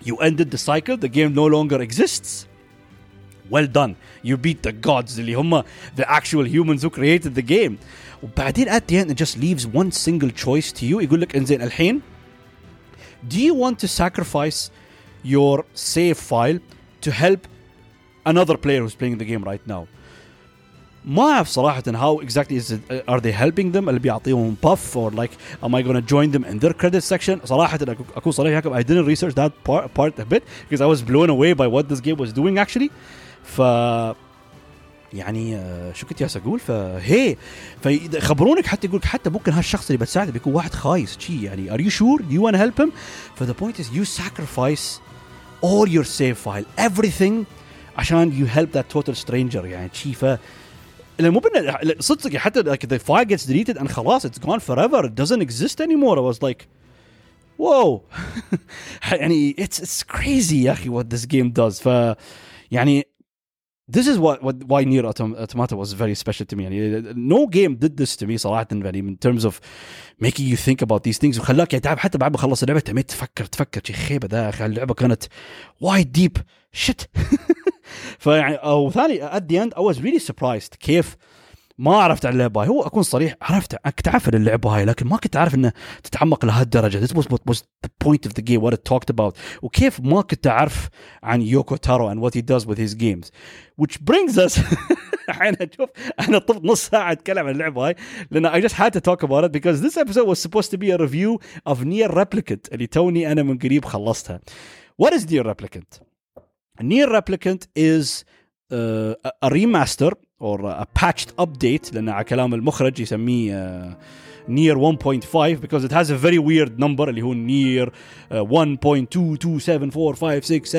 [0.03, 2.45] you ended the cycle the game no longer exists
[3.49, 5.63] well done you beat the gods اللي هم
[5.95, 7.77] the actual humans who created the game
[8.23, 11.61] وبعدين at the end it just leaves one single choice to you يقول لك انزين
[11.61, 12.01] الحين
[13.29, 14.69] do you want to sacrifice
[15.23, 16.59] your save file
[17.01, 17.47] to help
[18.25, 19.87] another player who's playing the game right now
[21.05, 25.11] ما اعرف صراحه how exactly is it, are they helping them اللي بيعطيهم buff or
[25.15, 25.31] like
[25.63, 28.83] am I gonna join them in their credit section صراحه أكو- اكون صريح معكم I
[28.83, 31.99] didn't research that part, part a bit because I was blown away by what this
[32.01, 32.89] game was doing actually
[33.43, 33.61] ف
[35.13, 37.35] يعني آه، شو كنت جالس اقول فهي
[37.83, 41.93] فيخبرونك حتى يقولك حتى ممكن هالشخص اللي بتساعده بيكون واحد خايس شي يعني are you
[41.93, 42.89] sure you wanna help him
[43.35, 44.99] ف the point is you sacrifice
[45.63, 47.33] all your save file everything
[47.97, 50.25] عشان you help that total stranger يعني شي ف
[51.19, 55.05] لأن مو بن- صدق حتى like the file gets deleted and خلاص it's gone forever
[55.05, 56.65] it doesn't exist anymore I was like
[57.61, 58.01] whoa
[59.11, 62.15] يعني it's it's crazy يا اخي what this game does ف
[62.71, 63.03] يعني
[63.91, 67.45] this is what, what why Nier Autom- Automata was very special to me يعني no
[67.47, 69.53] game did this to me صراحة يعني in terms of
[70.25, 73.09] making you think about these things وخلاك يعني تعب حتى بعد ما خلص اللعبة تميت
[73.09, 75.23] تفكر تفكر شي خيبة ده يا اخي اللعبة كانت
[75.81, 76.37] وايد ديب
[76.71, 77.09] شت
[78.18, 81.16] فيعني أو ثاني ات ذا اند اي واز ريلي سبرايزد كيف
[81.80, 82.68] ما عرفت عن اللعبة هاي.
[82.68, 85.72] هو أكون صريح عرفت كنت اعرف عن اللعبة هاي لكن ما كنت عارف انه
[86.02, 87.06] تتعمق لهالدرجة.
[87.06, 90.46] This was what was the point of the game what it talked وكيف ما كنت
[90.46, 90.88] أعرف
[91.22, 93.30] عن يوكو تارو اند وات he does with his games.
[93.82, 94.60] Which brings us
[95.28, 95.88] الحين أشوف
[96.28, 97.96] أنا طفت نص ساعة أتكلم عن اللعبة هاي
[98.30, 100.90] لأن اي جاست هاد to talk about it because this episode was supposed to be
[100.90, 101.38] a review
[101.72, 102.26] of Near
[102.72, 104.40] اللي توني أنا من قريب خلصتها.
[104.98, 106.09] وات از Near Replicant?
[106.82, 108.24] Nier Replicant is
[108.72, 113.94] uh, a- remaster or a patched update لأن على كلام المخرج يسميه uh,
[114.48, 117.92] near 1.5 because it has a very weird number اللي هو near uh,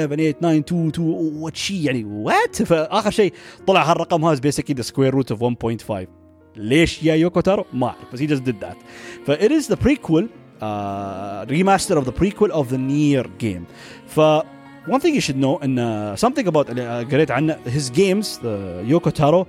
[0.02, 3.34] 1.22745678922 what شي يعني what فاخر شيء
[3.68, 5.94] طلع هالرقم هذا basically the square root of 1.5
[6.56, 8.78] ليش يا يوكو ما اعرف بس he just did that
[9.26, 10.24] ف it is the prequel
[10.62, 13.66] uh, remaster of the prequel of the near game
[14.08, 14.20] ف
[14.87, 18.85] one thing you should know and uh, something about اللي قريت عنه his games the
[18.89, 19.47] Yoko Taro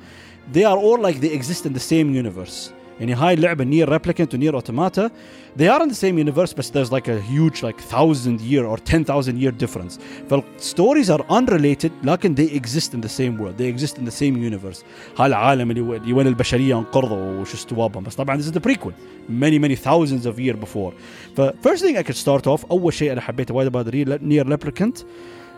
[0.53, 4.33] they are all like they exist in the same universe يعني هاي اللعبة نير ريبليكنت
[4.33, 5.11] ونير اوتوماتا
[5.59, 8.77] they are in the same universe but there's like a huge like thousand year or
[8.77, 13.97] 10,000 year difference فالستوريز are unrelated لكن they exist in the same world they exist
[13.97, 14.83] in the same universe
[15.17, 18.93] هاي العالم اللي وين البشرية انقرضوا وش استوابهم بس طبعا this is the prequel
[19.29, 20.93] many many thousands of year before
[21.35, 23.93] ف first thing I could start off أول شيء أنا حبيته وايد about
[24.23, 24.97] نير ريبليكنت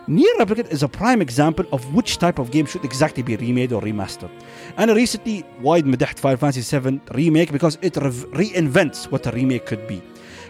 [0.07, 3.73] Nier Replicant is a prime example of which type of game should exactly be remade
[3.73, 4.29] or remastered.
[4.77, 9.87] And recently wide مدحت Final Fantasy VII Remake because it reinvents what a remake could
[9.87, 10.03] be.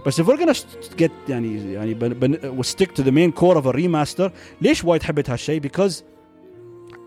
[0.03, 0.53] But if we're gonna
[0.97, 5.03] get يعني يعني بن, we'll stick to the main core of a remaster ليش وايد
[5.03, 6.03] حبيت هالشيء because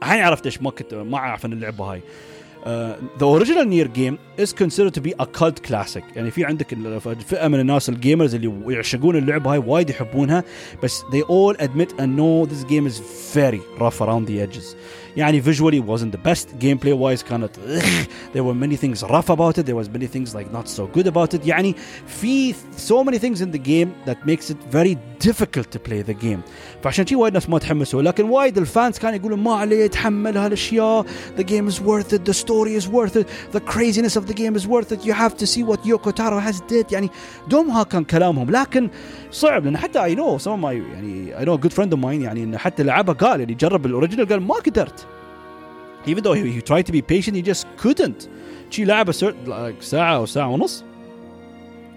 [0.03, 2.03] I عرفت ايش ما كنت ما اعرف اللعبه هاي
[2.65, 6.05] uh, the original Nier game is considered to be a cult classic.
[6.17, 6.75] يعني في عندك
[7.29, 10.45] فئة من الناس الجيمرز اللي يعشقون اللعبة هاي وايد يحبونها
[10.83, 12.99] بس they all admit and know this game is
[13.35, 14.77] very rough around the edges.
[15.18, 17.52] يعني visually wasn't the best gameplay wise كانت
[18.34, 21.08] there were many things rough about it there was many things like not so good
[21.08, 21.76] about it يعني
[22.08, 26.14] في so many things in the game that makes it very difficult to play the
[26.14, 26.42] game
[26.84, 31.06] فعشان شي وايد ناس ما تحمسوا لكن وايد الفانز كانوا يقولون ما عليه تحمل هالاشياء
[31.38, 34.56] the game is worth it the story is worth it the craziness of the game
[34.56, 37.10] is worth it you have to see what Yoko Taro has did يعني
[37.48, 38.90] دومها كان كلامهم لكن
[39.32, 42.00] صعب لان حتى I know some of my يعني I know a good friend of
[42.00, 45.07] mine يعني انه حتى لعبها قال يعني جرب الاوريجنال قال ما قدرت
[46.06, 48.30] even though he, he tried to be patient he just couldn't
[48.70, 49.14] شي لعبه
[49.48, 50.84] like ساعه او ساعه ونص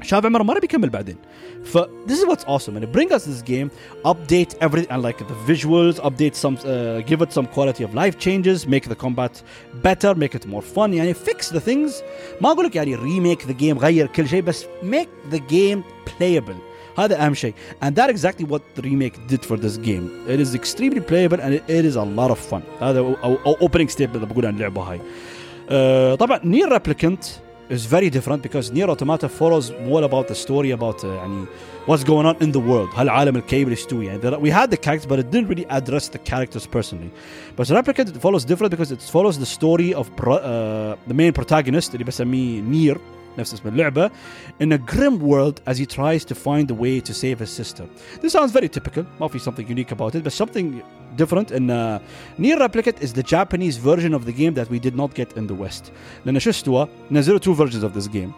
[0.02, 1.16] شاف عمره ما بيكمل بعدين
[1.64, 3.70] ف this is what's awesome and it bring us this game
[4.04, 8.14] update everything and like the visuals update some uh, give it some quality of life
[8.26, 9.42] changes make the combat
[9.88, 11.92] better make it more fun يعني fix the things
[12.40, 16.60] ما اقول لك يعني remake the game غير كل شيء بس make the game playable
[16.98, 17.54] هذا اهم شيء
[17.84, 21.54] and that exactly what the remake did for this game it is extremely playable and
[21.54, 24.54] it, it is a lot of fun هذا أو, أو opening statement اللي بقول عن
[24.54, 27.24] اللعبه هاي uh, طبعا نير ريبليكنت
[27.68, 31.46] is very different because Nier Automata follows more about the story about uh, يعني
[31.86, 35.06] what's going on in the world هالعالم الكيبل يستوي يعني there, we had the characters
[35.06, 37.10] but it didn't really address the characters personally
[37.56, 41.32] but Replicant it follows different because it follows the story of pro, uh, the main
[41.32, 42.98] protagonist اللي بسميه نير
[43.37, 44.11] نفس اسم اللعبة
[44.59, 47.85] in a grim world as he tries to find a way to save his sister.
[48.21, 50.81] This sounds very typical, ما في something unique about it, but something
[51.15, 51.99] different in uh,
[52.37, 55.47] Nier Replicate is the Japanese version of the game that we did not get in
[55.47, 55.91] the West.
[56.25, 58.33] لأن شو استوى؟ نزلوا two versions of this game.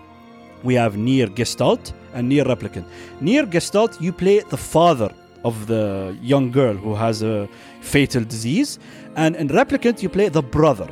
[0.63, 2.85] We have Nier Gestalt and Nier Replicant.
[3.19, 5.11] Nier Gestalt, you play the father
[5.43, 7.49] of the young girl who has a
[7.81, 8.79] fatal disease,
[9.15, 10.89] and in Replicant, you play the brother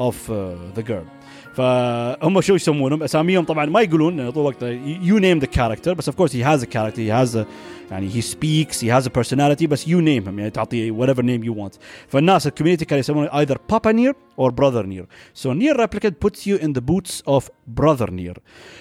[0.00, 1.06] of uh, the girl.
[1.53, 4.63] فهم شو يسمونهم اساميهم طبعا ما يقولون طول الوقت
[5.01, 7.45] يو نيم ذا كاركتر بس اوف كورس هي هاز ا كاركتر هي هاز
[7.91, 11.23] يعني هي سبيكس هي هاز ا بيرسوناليتي بس يو نيم هم يعني تعطيه وات ايفر
[11.23, 11.75] نيم يو ونت
[12.07, 16.63] فالناس الكوميونتي كانوا يسمونه ايذر بابا نير اور براذر نير سو نير ريبليكانت puts you
[16.63, 17.43] in the boots of
[17.81, 18.39] brother near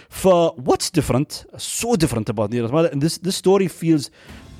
[0.08, 0.28] ف
[0.68, 2.68] what's different so different about near
[3.02, 4.10] this this story feels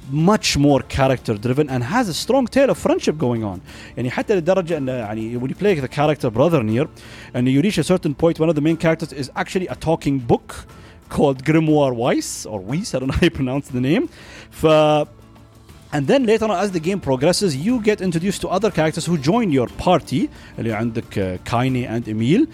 [0.10, 3.62] much more character driven and has a strong tale of friendship going on.
[3.98, 6.88] يعني حتى لدرجة أن يعني when you play the character brother Nier
[7.34, 10.20] and you reach a certain point one of the main characters is actually a talking
[10.20, 10.66] book
[11.10, 14.10] called Grimoire Weiss or Weiss I don't know how you pronounce the name.
[14.52, 14.66] ف
[15.94, 19.18] and then later on, as the game progresses, you get introduced to other characters who
[19.18, 20.30] join your party.
[20.58, 20.94] You have
[21.46, 22.48] كايني and Emil.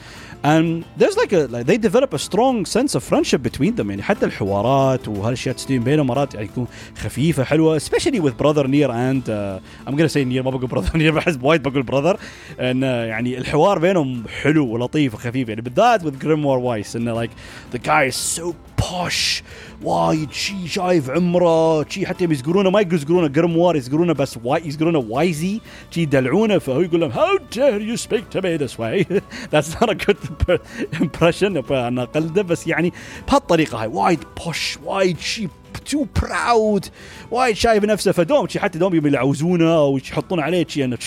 [0.44, 4.02] And there's like a like they develop a strong sense of friendship between them And
[4.02, 8.90] حتى الحوارات وهالاشياء تستوي بينهم مرات يعني تكون خفيفه حلوه especially with brother Nier.
[8.90, 12.20] and uh, I'm gonna say Nier ما بقول brother Nier بحس وايد بقول brother
[12.60, 17.32] ان uh, يعني الحوار بينهم حلو ولطيف وخفيف يعني بالذات with Grimoire Weiss and like
[17.76, 18.54] the guy is so
[18.88, 19.44] posh
[19.84, 25.62] وايد شي شايف عمره شي حتى يزقرونه ما يزقرونه جرموار يزقرونه بس واي يزقرونه وايزي
[25.92, 29.06] شي يدلعونه فهو يقول لهم how dare you speak to me this way?
[29.52, 30.18] That's not a good
[31.04, 32.94] impression أنا قلده بس يعني
[33.28, 35.48] بهالطريقة هاي وايد بوش وايد شي
[35.91, 36.87] تو براود
[37.31, 40.99] وايد شايف نفسه فدوم شي حتى دوم يبي يلعوزونه او يحطون عليه شي انه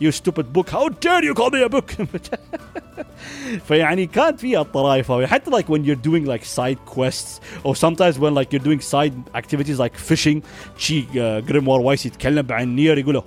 [0.00, 1.90] يو ستوبد بوك هاو دير يو كول مي ا بوك
[3.68, 8.34] فيعني كانت فيها الطرايف حتى like when you're doing like side quests or sometimes when
[8.34, 10.42] like you're doing side activities like fishing
[10.78, 11.04] شي
[11.40, 13.22] جريموار وايس يتكلم عن نير يقول له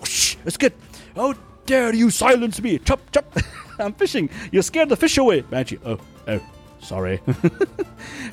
[0.48, 0.74] اسكت
[1.18, 1.34] how
[1.68, 3.26] dare you silence me chop chop
[3.80, 4.30] I'm fishing.
[4.52, 5.42] You scared the fish away.
[5.42, 5.80] Banshee.
[5.86, 6.40] Oh, oh,
[6.85, 7.19] sorry.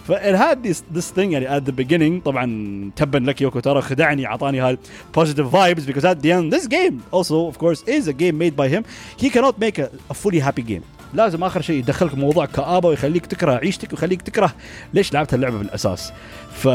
[0.08, 4.26] فit had this this thing يعني at the beginning طبعا تبا لك يوكو ترى خدعني
[4.28, 4.78] اعطاني هال
[5.18, 8.56] positive vibes because at the end this game also of course is a game made
[8.56, 8.84] by him
[9.24, 10.84] he cannot make a, a fully happy game
[11.14, 14.54] لازم اخر شيء يدخلك موضوع كآبه ويخليك تكره عيشتك ويخليك تكره
[14.94, 16.14] ليش لعبت اللعبه بالاساس
[16.54, 16.68] ف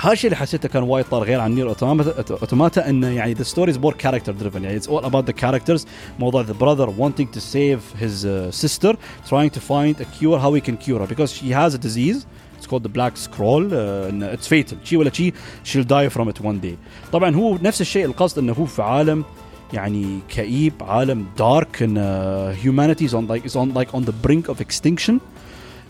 [0.00, 1.68] هذا الشيء اللي حسيته كان وايد طار غير عن نير
[2.30, 5.86] اوتوماتا انه يعني ذا ستوري از مور كاركتر دريفن يعني اتس اول اباوت ذا كاركترز
[6.18, 8.94] موضوع ذا براذر wanting to save his uh, sister
[9.28, 12.26] trying to find a cure how he can cure her because she has a disease
[12.58, 15.32] it's called the black scroll uh, it's fatal شي ولا شي
[15.64, 16.76] she'll die from it one day
[17.12, 19.24] طبعا هو نفس الشيء القصد انه هو في عالم
[19.72, 24.48] يعني كئيب عالم دارك ان humanity is on like is on like on the brink
[24.48, 25.14] of extinction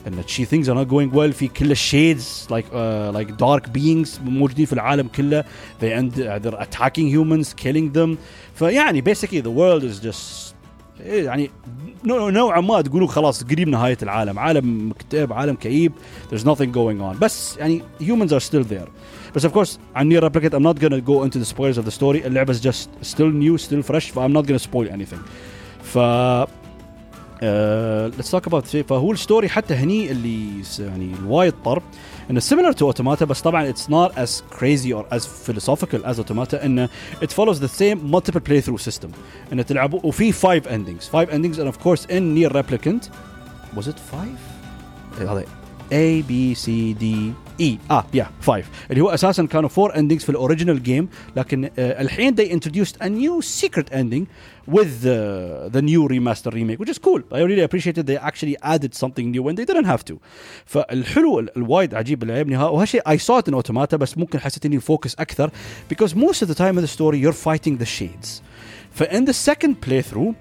[0.06, 4.20] ان شي things are not going well في كل الشيدز like uh, like dark beings
[4.24, 5.44] موجودين في العالم كله
[5.80, 8.16] they end they're attacking humans killing them
[8.54, 10.54] فيعني basically the world is just
[11.00, 11.50] يعني
[12.04, 15.92] نوعا ما تقولوا خلاص قريب نهايه العالم عالم مكتئب عالم كئيب
[16.30, 18.88] there's nothing going on بس يعني humans are still there
[19.34, 22.00] بس of course عن نير replicate I'm not gonna go into the spoilers of the
[22.00, 25.20] story اللعبة is just still new still fresh ف I'm not gonna spoil anything
[25.82, 25.98] ف
[27.42, 31.82] ليتس توك اباوت فهو الستوري حتى هني اللي يعني الوايد طرب
[32.30, 36.64] انه similar to اوتوماتا بس طبعا it's not as crazy or as philosophical as اوتوماتا
[36.64, 36.88] انه
[37.24, 39.08] it follows the same multiple playthrough system
[39.52, 43.04] انه تلعبوا وفي 5 endings 5 endings and of course in near replicant
[43.76, 44.28] was it 5
[45.20, 45.44] هذا
[45.92, 47.04] A B C D
[47.60, 51.70] E اه يا 5 اللي هو اساسا كانوا 4 endings في الاوريجينال جيم لكن uh,
[51.78, 54.26] الحين they introduced a new secret ending
[54.70, 58.94] with the, the new remaster remake which is cool I really appreciated they actually added
[58.94, 60.14] something new when they didn't have to
[60.64, 64.80] فالحلو الوايد عجيب اللي عجبني وهالشيء I saw it in automata بس ممكن حسيت اني
[64.80, 65.50] فوكس اكثر
[65.94, 68.42] because most of the time in the story you're fighting the shades
[68.98, 70.34] فin the second playthrough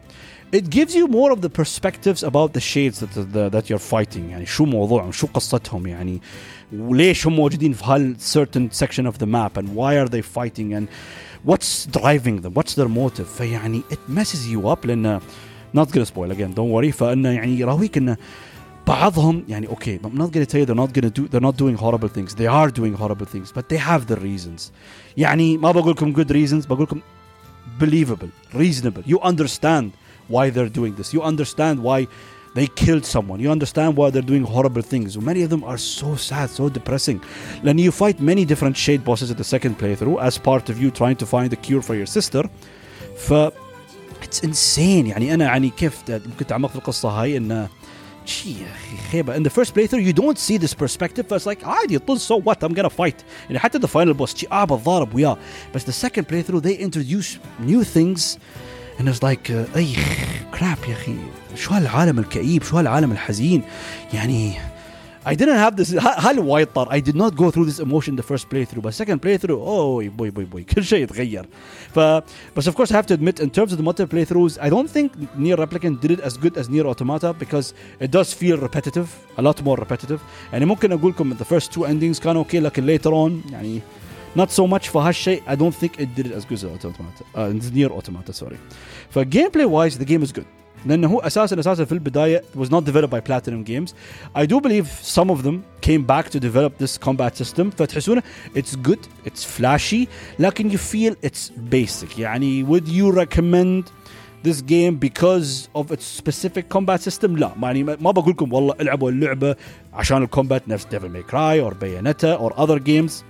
[0.54, 4.30] it gives you more of the perspectives about the shades that the, that you're fighting
[4.30, 6.22] يعني شو موضوعهم شو قصتهم يعني
[6.74, 10.74] وليش هم موجودين في هال certain section of the map and why are they fighting
[10.74, 10.88] and
[11.46, 15.20] what's driving them what's their motive فيعني it messes you up لأن
[15.74, 18.18] not gonna spoil again don't worry فإنه يعني يراويك إنه
[18.88, 21.76] بعضهم يعني okay I'm not gonna tell you they're not gonna do they're not doing
[21.76, 24.72] horrible things they are doing horrible things but they have their reasons
[25.18, 27.02] يعني ما بقول لكم good reasons بقول لكم
[27.80, 29.92] believable reasonable you understand
[30.28, 32.08] why they're doing this you understand why
[32.58, 36.16] they killed someone you understand why they're doing horrible things many of them are so
[36.16, 37.20] sad so depressing
[37.64, 40.90] then you fight many different shade bosses at the second playthrough as part of you
[41.02, 42.44] trying to find a cure for your sister
[43.16, 43.34] ف
[44.24, 47.70] it's insane يعني انا يعني كيف ممكن تعمق في القصه هاي انه
[48.26, 51.64] شي يا اخي خيبه in the first playthrough you don't see this perspective فاس like
[51.64, 55.16] عادي طز so what I'm gonna fight يعني حتى the final boss شي اه بتضارب
[55.16, 55.38] وياه
[55.76, 58.38] بس the second playthrough they introduce new things
[58.99, 59.95] and it's like uh, اي
[60.53, 61.17] crap يا اخي
[61.55, 63.63] شو هالعالم الكئيب؟ شو هالعالم الحزين؟
[64.15, 64.55] يعني
[65.27, 68.51] I didn't have this هالوايد طار I did not go through this emotion the first
[68.51, 71.47] playthrough but second playthrough oh boy boy boy كل شيء يتغير.
[71.95, 71.99] ف
[72.55, 74.91] but of course I have to admit in terms of the multiple playthroughs I don't
[74.91, 79.09] think Nier Replicant did it as good as Nier Automata because it does feel repetitive
[79.39, 80.21] a lot more repetitive.
[80.53, 83.81] يعني ممكن اقول لكم the first two endings كانوا okay لكن later on يعني
[84.35, 85.43] not so much for Hashay.
[85.47, 88.59] I don't think it did it as good as Automata uh, Nier Automata sorry.
[89.11, 90.47] For gameplay wise, the game is good.
[90.87, 93.95] لانه هو اساسا اساسا في البدايه was not developed by platinum games.
[94.35, 97.71] I do believe some of them came back to develop this combat system.
[97.71, 98.23] فتحسونه
[98.55, 100.09] it's good it's flashy
[100.39, 102.19] لكن you feel it's basic.
[102.19, 103.85] يعني would you recommend
[104.43, 107.37] this game because of its specific combat system?
[107.37, 107.53] لا.
[107.63, 109.57] يعني ما بقول لكم والله العبوا اللعبه
[109.93, 113.25] عشان الكومبات نفس Devil May Cry or Bayonetta or other games.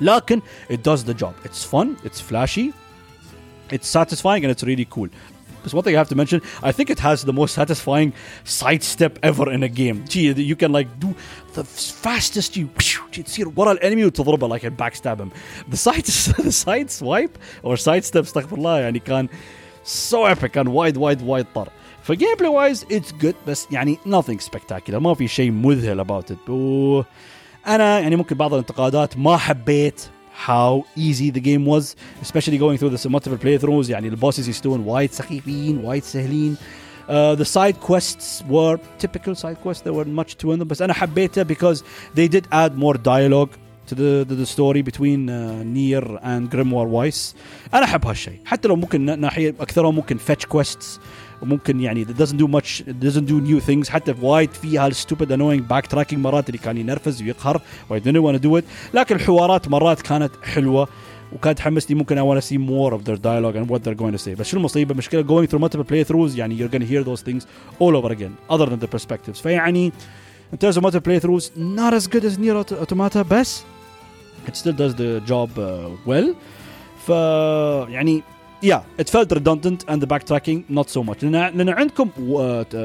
[0.00, 0.40] لكن
[0.70, 2.72] it does the job it's fun it's flashy
[3.72, 5.08] it's satisfying and it's really cool
[5.62, 8.12] Because one thing I have to mention, I think it has the most satisfying
[8.44, 10.04] sidestep ever in a game.
[10.08, 11.14] Gee, you can like do
[11.54, 12.68] the fastest you
[13.12, 15.30] تصير ورا الانمي وتضربه like and backstab him.
[15.70, 19.28] The side the side swipe or sidestep استغفر الله يعني كان
[19.84, 21.68] so epic كان وايد وايد وايد طر.
[22.02, 26.50] فجيم بلاي وايز اتس جود بس يعني nothing spectacular ما في شيء مذهل about it.
[27.67, 30.01] أنا يعني ممكن بعض الانتقادات ما حبيت
[30.47, 35.11] how easy the game was especially going through the multiple playthroughs يعني البosses يستوون وايد
[35.11, 36.57] سخيفين وايد سهلين
[37.09, 40.93] Uh, the side quests were typical side quests there weren't much to them بس أنا
[40.93, 41.77] حبيته because
[42.15, 43.49] they did add more dialogue
[43.89, 47.35] to the, the, the story between uh, Nier and Grimoire Weiss
[47.73, 50.99] أنا احب هالشيء حتى لو ممكن ناحيه اكثرهم ممكن fetch quests
[51.43, 53.89] ممكن يعني doesn't do much doesn't do new things.
[53.89, 57.61] حتى في وايد فيها الستوبد انوينج باك تراكينج مرات اللي كان ينرفز ويقهر.
[57.89, 58.63] واي دونت وأنا دو ات
[58.93, 60.87] لكن الحوارات مرات كانت حلوة
[61.33, 61.97] وكانت تحمسني.
[61.97, 64.47] ممكن اي وأنا سي مور اوف ذير دايلوج اند وات ذير جوين تو سي بس
[64.47, 67.47] شو المصيبة؟ المشكلة جوينج ثرو مالتيبل بلاي ثروز يعني يو جن هير ذوز ثينجز
[67.81, 69.91] اول اوفر اجين اذر ذان ذا برسبكتيفز فيعني
[70.53, 73.63] ان ترز اوف مالتيبل بلاي ثروز نوت از جود از نير اوتوماتا بس
[74.47, 75.49] ات ستيل داز ذا جوب
[76.07, 76.35] well.
[77.05, 77.09] ف
[77.89, 78.23] يعني
[78.63, 82.09] يا ات فيلت ريدوندنت اند ذا باك تراكينج نوت سو ماتش لأن عندكم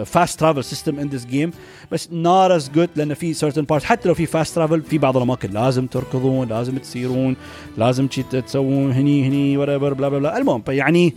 [0.05, 1.51] فاست ترافل سيستم ان ذيس جيم
[1.93, 5.17] بس نوت از جود لأن في سيرتن بارت حتى لو في فاست ترافل في بعض
[5.17, 7.37] الأماكن لازم تركضون لازم تسيرون
[7.77, 11.15] لازم تسوون هني هني وات ايفر بلا بلا بلا المهم يعني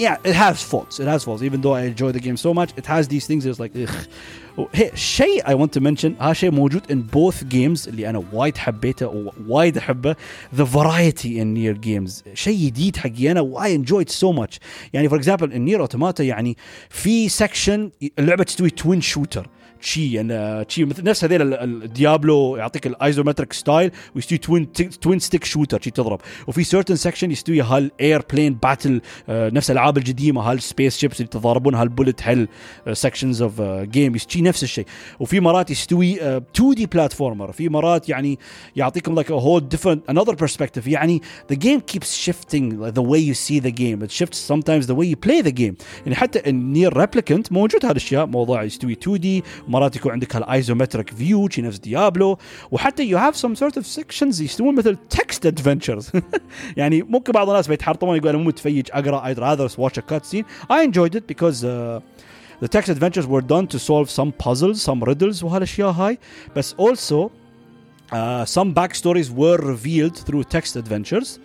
[0.00, 0.98] yeah, it has faults.
[0.98, 1.42] It has faults.
[1.42, 3.44] Even though I enjoy the game so much, it has these things.
[3.44, 3.72] It's like,
[4.56, 8.24] oh, hey, شيء I want to mention ها شيء موجود in both games اللي أنا
[8.32, 10.16] وايد حبيته وايد أحبه
[10.56, 14.58] the variety in Nier games شيء جديد حقي أنا I enjoyed so much
[14.92, 16.56] يعني for example in Nier automata يعني
[16.90, 19.44] في section اللعبة تسوي twin shooter
[19.80, 25.80] شي يعني شي مثل نفس هذيل الديابلو يعطيك الايزومتريك ستايل ويستوي توين توين ستيك شوتر
[25.82, 26.20] شي تضرب.
[26.46, 32.22] وفي سيرتن سكشن يستوي هالاير بلين باتل نفس الألعاب القديمه هالسبيس شيبس اللي تضاربون هالبولت
[32.22, 32.48] هيل
[32.92, 34.86] سكشنز اوف جيم شي نفس الشيء
[35.20, 38.38] وفي مرات يستوي 2 دي بلاتفورمر في مرات يعني
[38.76, 40.86] يعطيكم like a whole different another perspective.
[40.86, 41.20] يعني
[41.52, 44.02] the game keeps shifting the way you see the game.
[44.02, 45.74] It shifts sometimes the way you play the game.
[46.04, 51.48] يعني حتى النير ريبليكنت موجود هالاشياء موضوع يستوي 2 دي مرات يكون عندك هالايزومتريك فيو
[51.48, 52.38] شي نفس ديابلو
[52.70, 56.10] وحتى يو هاف سم سورت اوف سكشنز يسوون مثل تكست ادفنتشرز
[56.76, 60.44] يعني ممكن بعض الناس بيتحرطمون يقول أنا مو متفيج اقرا I'd rather watch a cutscene
[60.70, 62.00] I enjoyed it because uh,
[62.60, 66.18] the text adventures were done to solve some puzzles some riddles وهالاشياء هاي
[66.56, 67.30] بس also
[68.12, 71.38] uh, some backstories were revealed through text adventures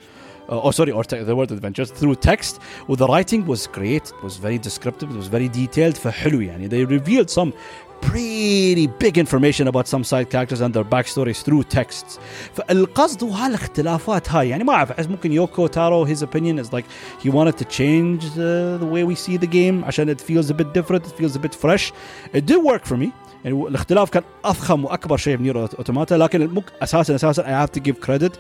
[0.50, 4.24] uh, oh sorry or the word adventures through text well, the writing was great it
[4.24, 7.52] was very descriptive it was very detailed فحلو يعني they revealed some
[8.01, 12.19] pretty big information about some side characters and their backstories through texts
[12.55, 16.85] فالقصد هو هالاختلافات هاي يعني ما اعرف احس ممكن يوكو تارو his opinion is like
[17.25, 20.55] he wanted to change the, the way we see the game عشان it feels a
[20.55, 21.93] bit different it feels a bit fresh
[22.35, 23.09] it did work for me
[23.45, 27.83] يعني الاختلاف كان اضخم واكبر شيء بنير اوتوماتا لكن مك اساسا اساسا I have to
[27.83, 28.33] give credit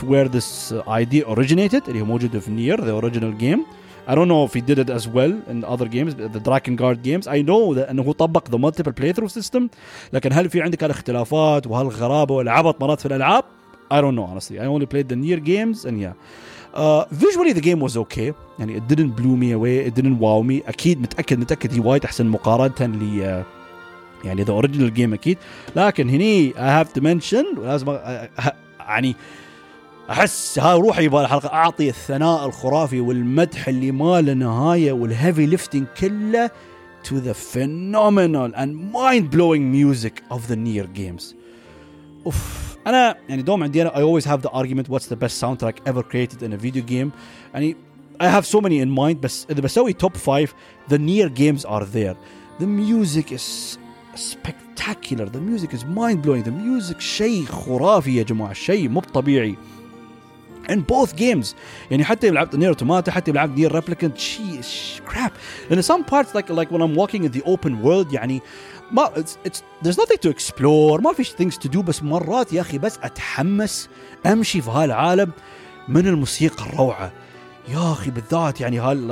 [0.00, 3.60] to where this idea originated اللي هو موجود في نير the original game
[4.07, 7.25] I don't know if he did it as well in other games the Drakengard games
[7.27, 9.67] I know that انه هو طبق the multiple playthrough system
[10.13, 13.43] لكن هل في عندك هالاختلافات وهالغرابه والعبط مرات في الالعاب
[13.93, 16.13] I don't know honestly I only played the Nier games and yeah
[16.75, 20.41] Uh, visually the game was okay يعني it didn't blow me away it didn't wow
[20.41, 25.37] me أكيد متاكد متاكد هي وايد احسن مقارنه ل uh, يعني ذا اوريجينال جيم أكيد
[25.75, 27.97] لكن هني اي هاف تو منشن ولازم
[28.79, 29.15] يعني
[30.09, 36.51] احس هاي روحي بالحلقة اعطي الثناء الخرافي والمدح اللي ما له نهايه والهيفي ليفتنج كله
[37.03, 41.35] to the phenomenal and mind-blowing music of the Nier games.
[42.25, 45.75] اوف أنا يعني دوم عندي أنا I always have the argument what's the best soundtrack
[45.85, 47.09] ever created in a video game
[47.53, 47.75] يعني
[48.21, 50.53] I have so many in mind بس اذا بسوي top 5
[50.89, 52.15] the Nier games are there.
[52.59, 53.77] The music is
[54.15, 59.55] spectacular the music is mind blowing the music شيء خرافي يا جماعة شيء مو طبيعي
[60.68, 61.54] in both games
[61.90, 64.62] يعني حتى لعبت نير اوتوماتا حتى لعبت نير ريبليكنت شي
[65.08, 65.30] crap
[65.70, 68.42] لان some parts like like when I'm walking in the open world يعني
[68.92, 72.60] ما it's, it's there's nothing to explore ما في things to do بس مرات يا
[72.60, 73.88] اخي بس اتحمس
[74.26, 75.30] امشي في هالعالم
[75.88, 77.12] من الموسيقى الروعه
[77.68, 79.10] يا اخي بالذات يعني هال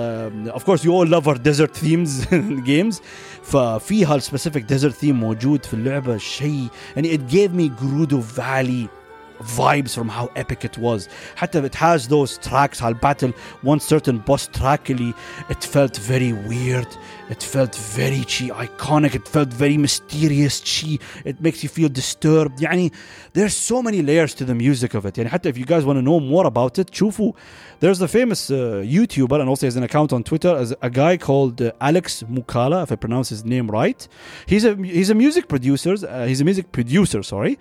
[0.49, 2.25] اوف كورس يو اول لاف اور ديزرت ثيمز
[2.65, 3.01] جيمز
[3.43, 9.00] ففي هالسبيسيفيك ديزرت ثيم موجود في اللعبه شيء يعني it gave me Gerudo Valley
[9.41, 13.33] vibes from how epic it was حتى it has those tracks هالباتل
[13.65, 15.15] one certain boss track اللي
[15.51, 16.89] it felt very weird
[17.31, 22.61] it felt very chi iconic it felt very mysterious chi it makes you feel disturbed
[22.61, 22.91] يعني
[23.35, 25.99] there's so many layers to the music of it يعني حتى if you guys want
[25.99, 27.33] to know more about it شوفوا
[27.82, 31.18] there's a famous uh, YouTuber and also has an account on Twitter as a guy
[31.18, 34.08] called uh, Alex Moukala, if I pronounce his name right.
[34.46, 35.94] He's a he's a music producer.
[35.94, 37.22] Uh, he's a music producer.
[37.24, 37.58] Sorry.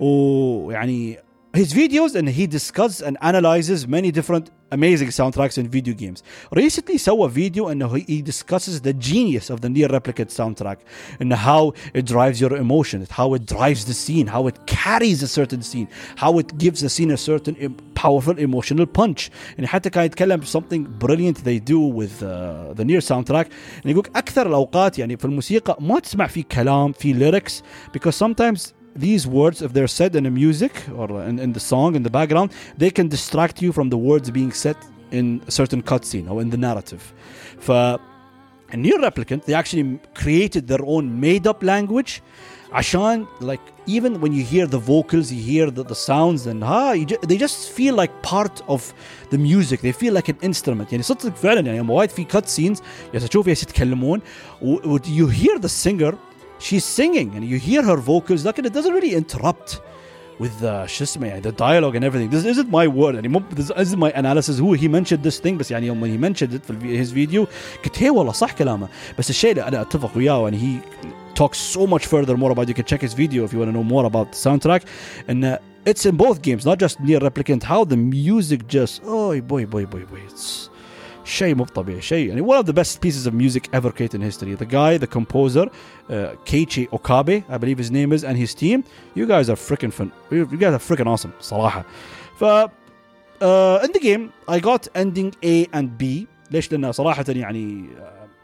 [0.00, 1.18] ويعني
[1.52, 6.22] his videos and he discusses and analyzes many different amazing soundtracks in video games.
[6.52, 10.78] Recently saw a video and he discusses the genius of the Nier replicate soundtrack
[11.18, 15.28] and how it drives your emotion, how it drives the scene, how it carries a
[15.28, 19.30] certain scene, how it gives the scene a certain powerful emotional punch.
[19.58, 23.50] And حتى كان يتكلم something brilliant they do with uh, the Nier soundtrack
[23.84, 28.72] and يقول أكثر الأوقات يعني في الموسيقى ما تسمع في كلام في lyrics because sometimes
[28.94, 32.10] these words, if they're said in the music or in, in the song, in the
[32.10, 34.76] background, they can distract you from the words being said
[35.10, 37.12] in a certain cutscene or in the narrative.
[37.58, 37.98] For
[38.72, 42.22] a Nier replicant they actually created their own made up language.
[42.72, 46.94] Ashan, like even when you hear the vocals you hear the, the sounds and ah,
[46.94, 48.94] ju they just feel like part of
[49.30, 49.80] the music.
[49.80, 50.90] They feel like an instrument.
[50.92, 52.82] يعني صدق فعلا يعني وايد في كات سينز
[53.14, 54.20] يتشوف يتكلمون
[54.62, 56.14] و, you hear the singer
[56.60, 59.80] she's singing and you hear her vocals لكن it doesn't really interrupt
[60.40, 62.30] with the شو اسمه the dialogue and everything.
[62.30, 63.44] This isn't my word anymore.
[63.50, 64.58] this isn't my analysis.
[64.58, 67.46] Who he mentioned this thing But يعني he mentioned it في his video.
[67.84, 68.88] قلت هي والله صح كلامه.
[69.18, 70.80] بس الشيء اللي انا اتفق وياه and he
[71.34, 73.76] talks so much further more about you can check his video if you want to
[73.78, 74.82] know more about the soundtrack.
[75.28, 77.62] And uh, it's in both games not just Nier replicant.
[77.62, 80.69] How the music just oh boy boy boy boy it's
[81.29, 84.21] شيء مو طبيعي شيء يعني one of the best pieces of music ever created in
[84.21, 88.53] history the guy the composer uh, Keiichi Okabe I believe his name is and his
[88.53, 88.83] team
[89.15, 91.85] you guys are freaking fun you you guys are freaking awesome صراحة
[92.39, 97.84] ف uh, in the game I got ending A and B ليش لأن صراحة يعني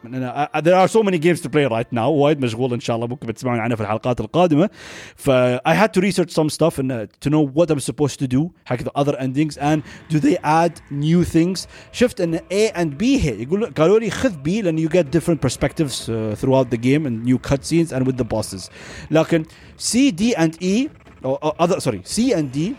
[0.05, 2.97] uh, uh, there are so many games to play right now وايد مشغول ان شاء
[2.97, 4.71] الله ممكن بتسمعون عنها في الحلقات القادمه
[5.17, 5.31] ف
[5.69, 8.51] I had to research some stuff and uh, to know what I'm supposed to do
[8.65, 13.03] حق the other endings and do they add new things شفت ان A and B
[13.03, 17.07] هي يقول قالوا لي خذ B لأن you get different perspectives uh, throughout the game
[17.07, 18.71] and new cutscenes and with the bosses
[19.11, 19.45] لكن
[19.79, 20.89] C D and E
[21.25, 22.75] or, or other sorry C and D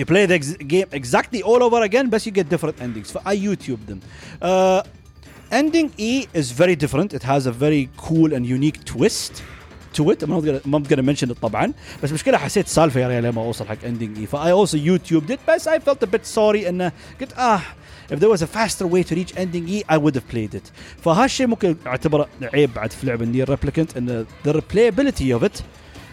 [0.00, 3.08] You play the ex- game exactly all over again, but you get different endings.
[3.32, 4.00] I YouTube them.
[4.40, 4.82] Uh,
[5.60, 7.08] ending E is very different.
[7.18, 9.32] It has a very cool and unique twist
[9.96, 10.22] to it.
[10.22, 11.72] I'm not gonna, I'm not gonna mention it طبعا.
[12.02, 14.26] بس مشكلة حسيت سالفة يا ريال لما أوصل حق ending E.
[14.32, 17.60] I also YouTubed it, but I felt a bit sorry and قلت آه
[18.10, 20.70] if there was a faster way to reach ending E I would have played it.
[21.04, 25.62] فهالشيء ممكن اعتبره عيب بعد في لعبة نير ريبليكنت ان the replayability of it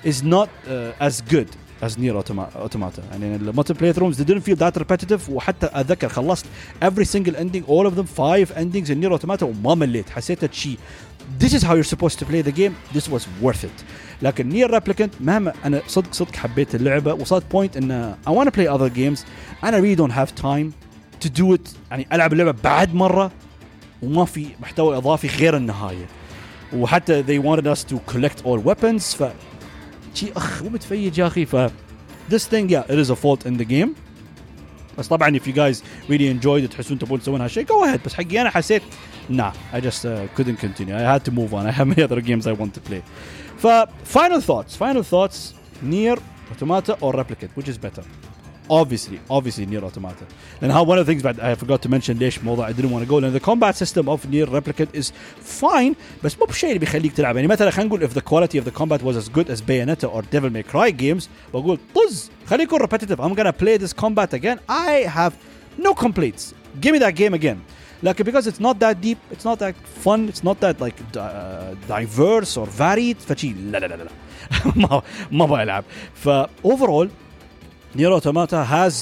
[0.10, 1.48] is not uh, as good
[1.82, 3.02] as Nier automata.
[3.12, 5.30] And in the multiplayer rooms they didn't feel that repetitive.
[5.30, 6.46] وحتى اتذكر خلصت
[6.82, 10.10] every single ending all of them five endings in Nier automata وما مليت.
[10.10, 10.78] حسيت that she
[11.40, 12.76] this is how you're supposed to play the game.
[12.94, 13.84] This was worth it.
[14.22, 18.52] لكن نير ريبليكنت مهما انا صدق صدق حبيت اللعبه وصلت بوينت ان I want to
[18.52, 19.20] play other games.
[19.64, 20.74] And I really don't have time
[21.20, 21.70] to do it.
[21.92, 23.32] يعني العب اللعبه بعد مره
[24.04, 26.06] وما في محتوى اضافي غير النهايه
[26.74, 29.16] وحتى they wanted us to collect all weapons.
[29.16, 29.24] ف
[30.24, 31.56] اخ ومتفيج يا اخي ف
[32.30, 33.90] this thing yeah it is a fault in the game.
[34.98, 38.00] بس طبعا if you guys really enjoyed it تحسون تبون تسوون هالشيء go ahead.
[38.06, 38.82] بس حقي انا حسيت
[39.32, 40.96] nah I just uh, couldn't continue.
[40.96, 41.66] I had to move on.
[41.66, 43.02] I have many other games I want to play.
[43.58, 43.68] ف
[44.18, 44.76] final thoughts.
[44.76, 45.54] Final thoughts.
[45.92, 46.18] Nier
[46.52, 47.52] automata or replicate?
[47.58, 48.04] Which is better?
[48.70, 50.26] obviously obviously Nier automata
[50.62, 52.92] and how one of the things that I forgot to mention ليش موضوع I didn't
[52.92, 55.12] want to go And the combat system of Nier replicant is
[55.62, 57.36] fine بس مو بشيء اللي بيخليك تلعب.
[57.36, 60.08] يعني مثلا خلينا نقول if the quality of the combat was as good as Bayonetta
[60.14, 63.20] or Devil May Cry games بقول طز خليه يكون repetitive.
[63.20, 64.60] I'm gonna play this combat again.
[64.70, 65.34] I have
[65.78, 66.54] no complaints.
[66.82, 67.60] Give me that game again.
[68.04, 71.74] Like because it's not that deep it's not that fun it's not that like uh,
[71.96, 73.18] diverse or varied.
[73.30, 74.10] فشي لا لا لا لا
[74.76, 75.02] ما
[75.32, 76.30] ما بلعب ف
[76.68, 77.08] overall
[77.97, 78.95] Nier Automata has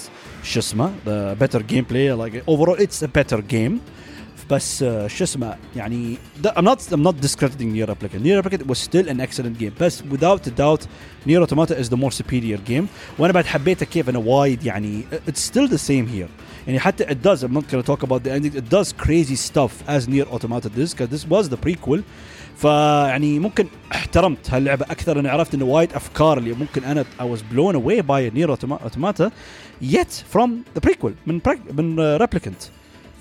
[0.44, 3.72] شو اسمه the better gameplay like overall it's a better game
[4.50, 8.66] بس uh, شو اسمه يعني the- I'm not I'm not discrediting Nier Replicant Nier Replicant
[8.66, 10.86] was still an excellent game بس without a doubt
[11.26, 12.84] Nier Automata is the more superior game
[13.18, 16.28] وانا بعد حبيته كيف انه وايد يعني it's still the same here
[16.66, 19.72] يعني حتى it does I'm not gonna talk about the ending it does crazy stuff
[19.88, 22.02] as Nier Automata does because this was the prequel
[22.56, 27.40] فيعني ممكن احترمت هاللعبه اكثر اني عرفت انه وايد افكار اللي ممكن انا I was
[27.54, 29.30] blown away by Nier Automa- Automata
[29.82, 32.68] yet from the prequel من بريك من uh, Replicant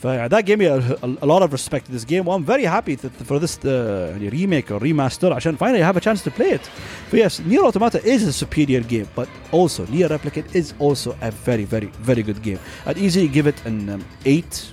[0.01, 2.65] ف that gave me a, a, a lot of respect to this game I'm very
[2.75, 6.21] happy that for this uh, يعني remake or remaster عشان finally I have a chance
[6.23, 6.69] to play it
[7.11, 11.32] but yes Nier Automata is a superior game but also Nier Replicant is also a
[11.47, 14.72] very very very good game I'd easily give it an um, 8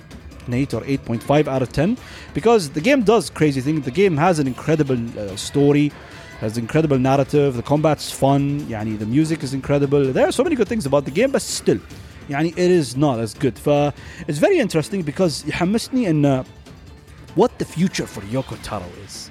[0.51, 1.97] 8 or 8.5 out of 10
[2.33, 3.85] because the game does crazy things.
[3.85, 5.91] The game has an incredible uh, story,
[6.39, 10.11] has incredible narrative, the combat's fun, yani, the music is incredible.
[10.13, 11.79] There are so many good things about the game, but still,
[12.29, 13.57] yani, it is not as good.
[13.57, 13.93] ف
[14.27, 16.45] it's very interesting because يحمسني ان
[17.35, 19.29] what the future for Yoko Taro is.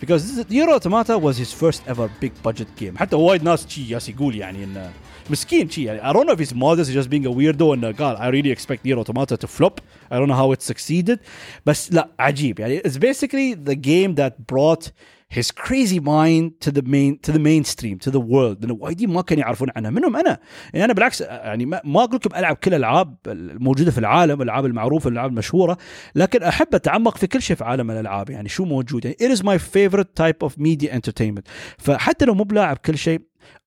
[0.00, 2.96] Because this is, Nier Automata was his first ever big budget game.
[2.96, 4.90] حتى وايد ناس شي ياس يقول يعني انه
[5.30, 7.84] مسكين شي يعني I don't know if he's modest he's just being a weirdo and
[7.84, 9.80] uh, God I really expect Nier Automata to flop.
[10.10, 11.18] I don't know how it succeeded.
[11.66, 14.90] بس لا عجيب يعني it's basically the game that brought
[15.30, 19.22] his crazy mind to the main to the mainstream to the world لانه وايدين ما
[19.22, 20.38] كانوا يعرفون عنها منهم انا
[20.72, 24.66] يعني انا بالعكس يعني ما, ما اقول لكم العب كل الالعاب الموجوده في العالم الالعاب
[24.66, 25.78] المعروفه الالعاب المشهوره
[26.14, 29.42] لكن احب اتعمق في كل شيء في عالم الالعاب يعني شو موجود يعني it is
[29.42, 31.42] my favorite type of media entertainment
[31.78, 33.20] فحتى لو مو بلاعب كل شيء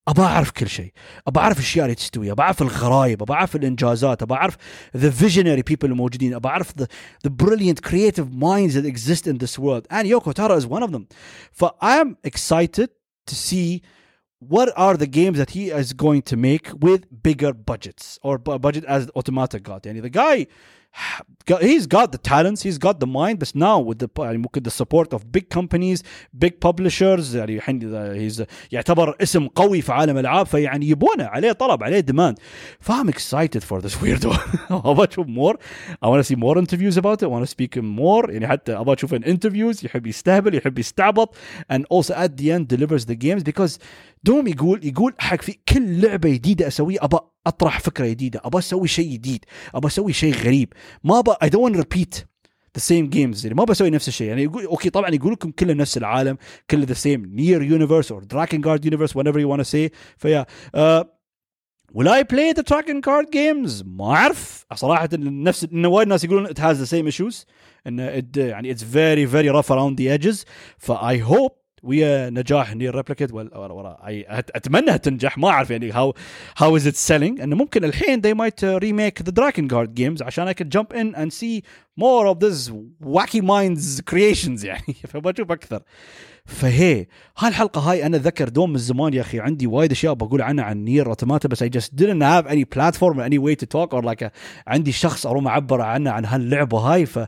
[0.07, 0.91] ابى اعرف كل شيء
[1.27, 4.57] ابى اعرف الاشياء اللي تستوي ابى اعرف الغرايب ابى اعرف الانجازات ابى اعرف
[4.97, 6.85] the visionary people الموجودين ابى اعرف the,
[7.27, 10.91] the brilliant creative minds that exist in this world and Yoko Taro is one of
[10.91, 11.05] them
[11.51, 12.89] ف I am excited
[13.27, 13.81] to see
[14.53, 18.59] what are the games that he is going to make with bigger budgets or bu-
[18.59, 20.47] budget as Automata got يعني the guy
[21.59, 24.71] he's got the talents he's got the mind but now with the يعني ممكن the
[24.71, 26.03] support of big companies
[26.37, 31.83] big publishers يعني الحين he's يعتبر اسم قوي في عالم الالعاب فيعني يبونه عليه طلب
[31.83, 32.35] عليه demand
[32.79, 34.37] فام excited for this weirdo
[34.71, 35.55] ابغى اشوف more
[36.01, 38.73] I want to see more interviews about it I want to speak more يعني حتى
[38.73, 41.35] ابغى اشوف in interviews يحب يستهبل يحب يستعبط
[41.73, 43.77] and also at the end delivers the games because
[44.26, 48.88] دوم يقول يقول حق في كل لعبة جديدة أسويها ابى أطرح فكرة جديدة ابى أسوي
[48.88, 50.72] شيء جديد ابى أسوي شيء غريب.
[51.04, 52.14] ما ابى اي دونت ريبيت
[52.76, 54.28] ذا سيم جيمز يعني ما بسوي نفس الشيء.
[54.28, 56.36] يعني يقول أوكي طبعا يقول لكم كله نفس العالم
[56.70, 60.46] كله ذا سيم نير يونيفرس اور دراكن جارد يونيفرس وات ايفر يو ونا سي فيا
[61.94, 64.66] ولا اي بلاي ذا دراجون كارد جيمز ما أعرف.
[64.74, 67.46] صراحة نفس انه وايد ناس يقولون ات هاز ذا سيم ايشوز
[67.86, 70.44] انه يعني اتس فيري فيري رف اراوند ذا ايدجز
[70.78, 73.96] فاي هوب ويا نجاح نير ريبليكيت ولا
[74.30, 76.14] أتمنى تنجح ما أعرف يعني هاو
[76.58, 80.52] هاو از ات سيلينج إنه ممكن الحين they might remake the Dragon Guard games عشان
[80.52, 81.62] I can jump in and see
[82.00, 82.70] more of this
[83.04, 84.94] wacky minds creations يعني.
[85.10, 85.82] فبشوف أكثر.
[86.46, 87.06] فهي
[87.38, 90.84] هالحلقة هاي أنا ذكر دوم من زمان يا أخي عندي وايد أشياء بقول عنها عن
[90.84, 92.22] نير اوتوماتا بس I just didn't
[92.74, 94.30] platform or any way to talk or like a,
[94.66, 97.06] عندي شخص اروم أعبر عنه عن هاللعبة هاي.
[97.06, 97.18] ف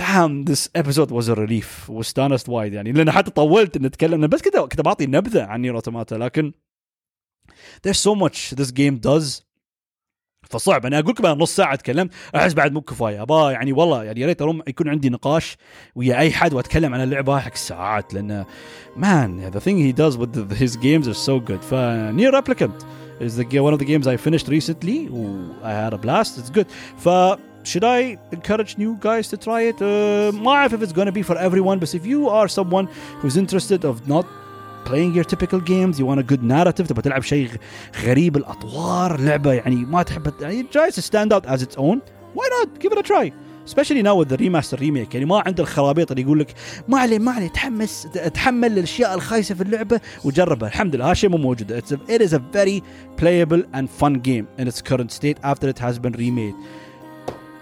[0.00, 4.62] damn this episode was a relief واستانست وايد يعني لان حتى طولت نتكلم بس كذا
[4.62, 6.52] كنت بعطي نبذه عن نير اوتوماتا لكن
[7.86, 9.46] there's so much this game does
[10.50, 14.04] فصعب انا اقول لكم انا نص ساعه تكلمت احس بعد مو كفايه ابا يعني والله
[14.04, 15.56] يعني يا ريت اروم يكون عندي نقاش
[15.94, 18.44] ويا اي حد واتكلم عن اللعبه حق ساعات لان
[18.96, 21.74] مان the thing he does with the, his games are so good ف
[22.16, 22.84] Nier Replicant
[23.20, 24.98] is the one of the games I finished recently
[25.62, 27.08] I had a blast it's good ف
[27.64, 29.76] should I encourage new guys to try it?
[29.82, 32.86] Uh, ما اعرف if it's gonna be for everyone but if you are someone
[33.20, 34.26] who's interested of not
[34.84, 37.50] playing your typical games you want a good narrative تبغى تلعب شيء
[38.04, 42.00] غريب الاطوار لعبه يعني ما تحب يعني tries to stand out as its own
[42.34, 43.32] why not give it a try
[43.66, 46.54] especially now with the remaster remake يعني ما عند الخرابيط اللي يقول لك
[46.88, 51.36] ما عليه ما عليه تحمس تحمل الاشياء الخايسه في اللعبه وجربها الحمد لله هالشيء مو
[51.36, 52.82] موجود It's a, it is a very
[53.20, 56.54] playable and fun game in its current state after it has been remade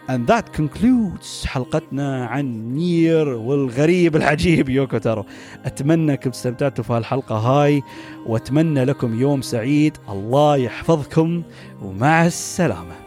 [0.10, 5.26] And that concludes حلقتنا عن نير والغريب العجيب يوكو تارو.
[5.66, 7.84] أتمنى أنكم استمتعتوا في هالحلقة هاي
[8.26, 9.98] وأتمنى لكم يوم سعيد.
[10.10, 11.44] الله يحفظكم
[11.82, 12.99] ومع السلامة.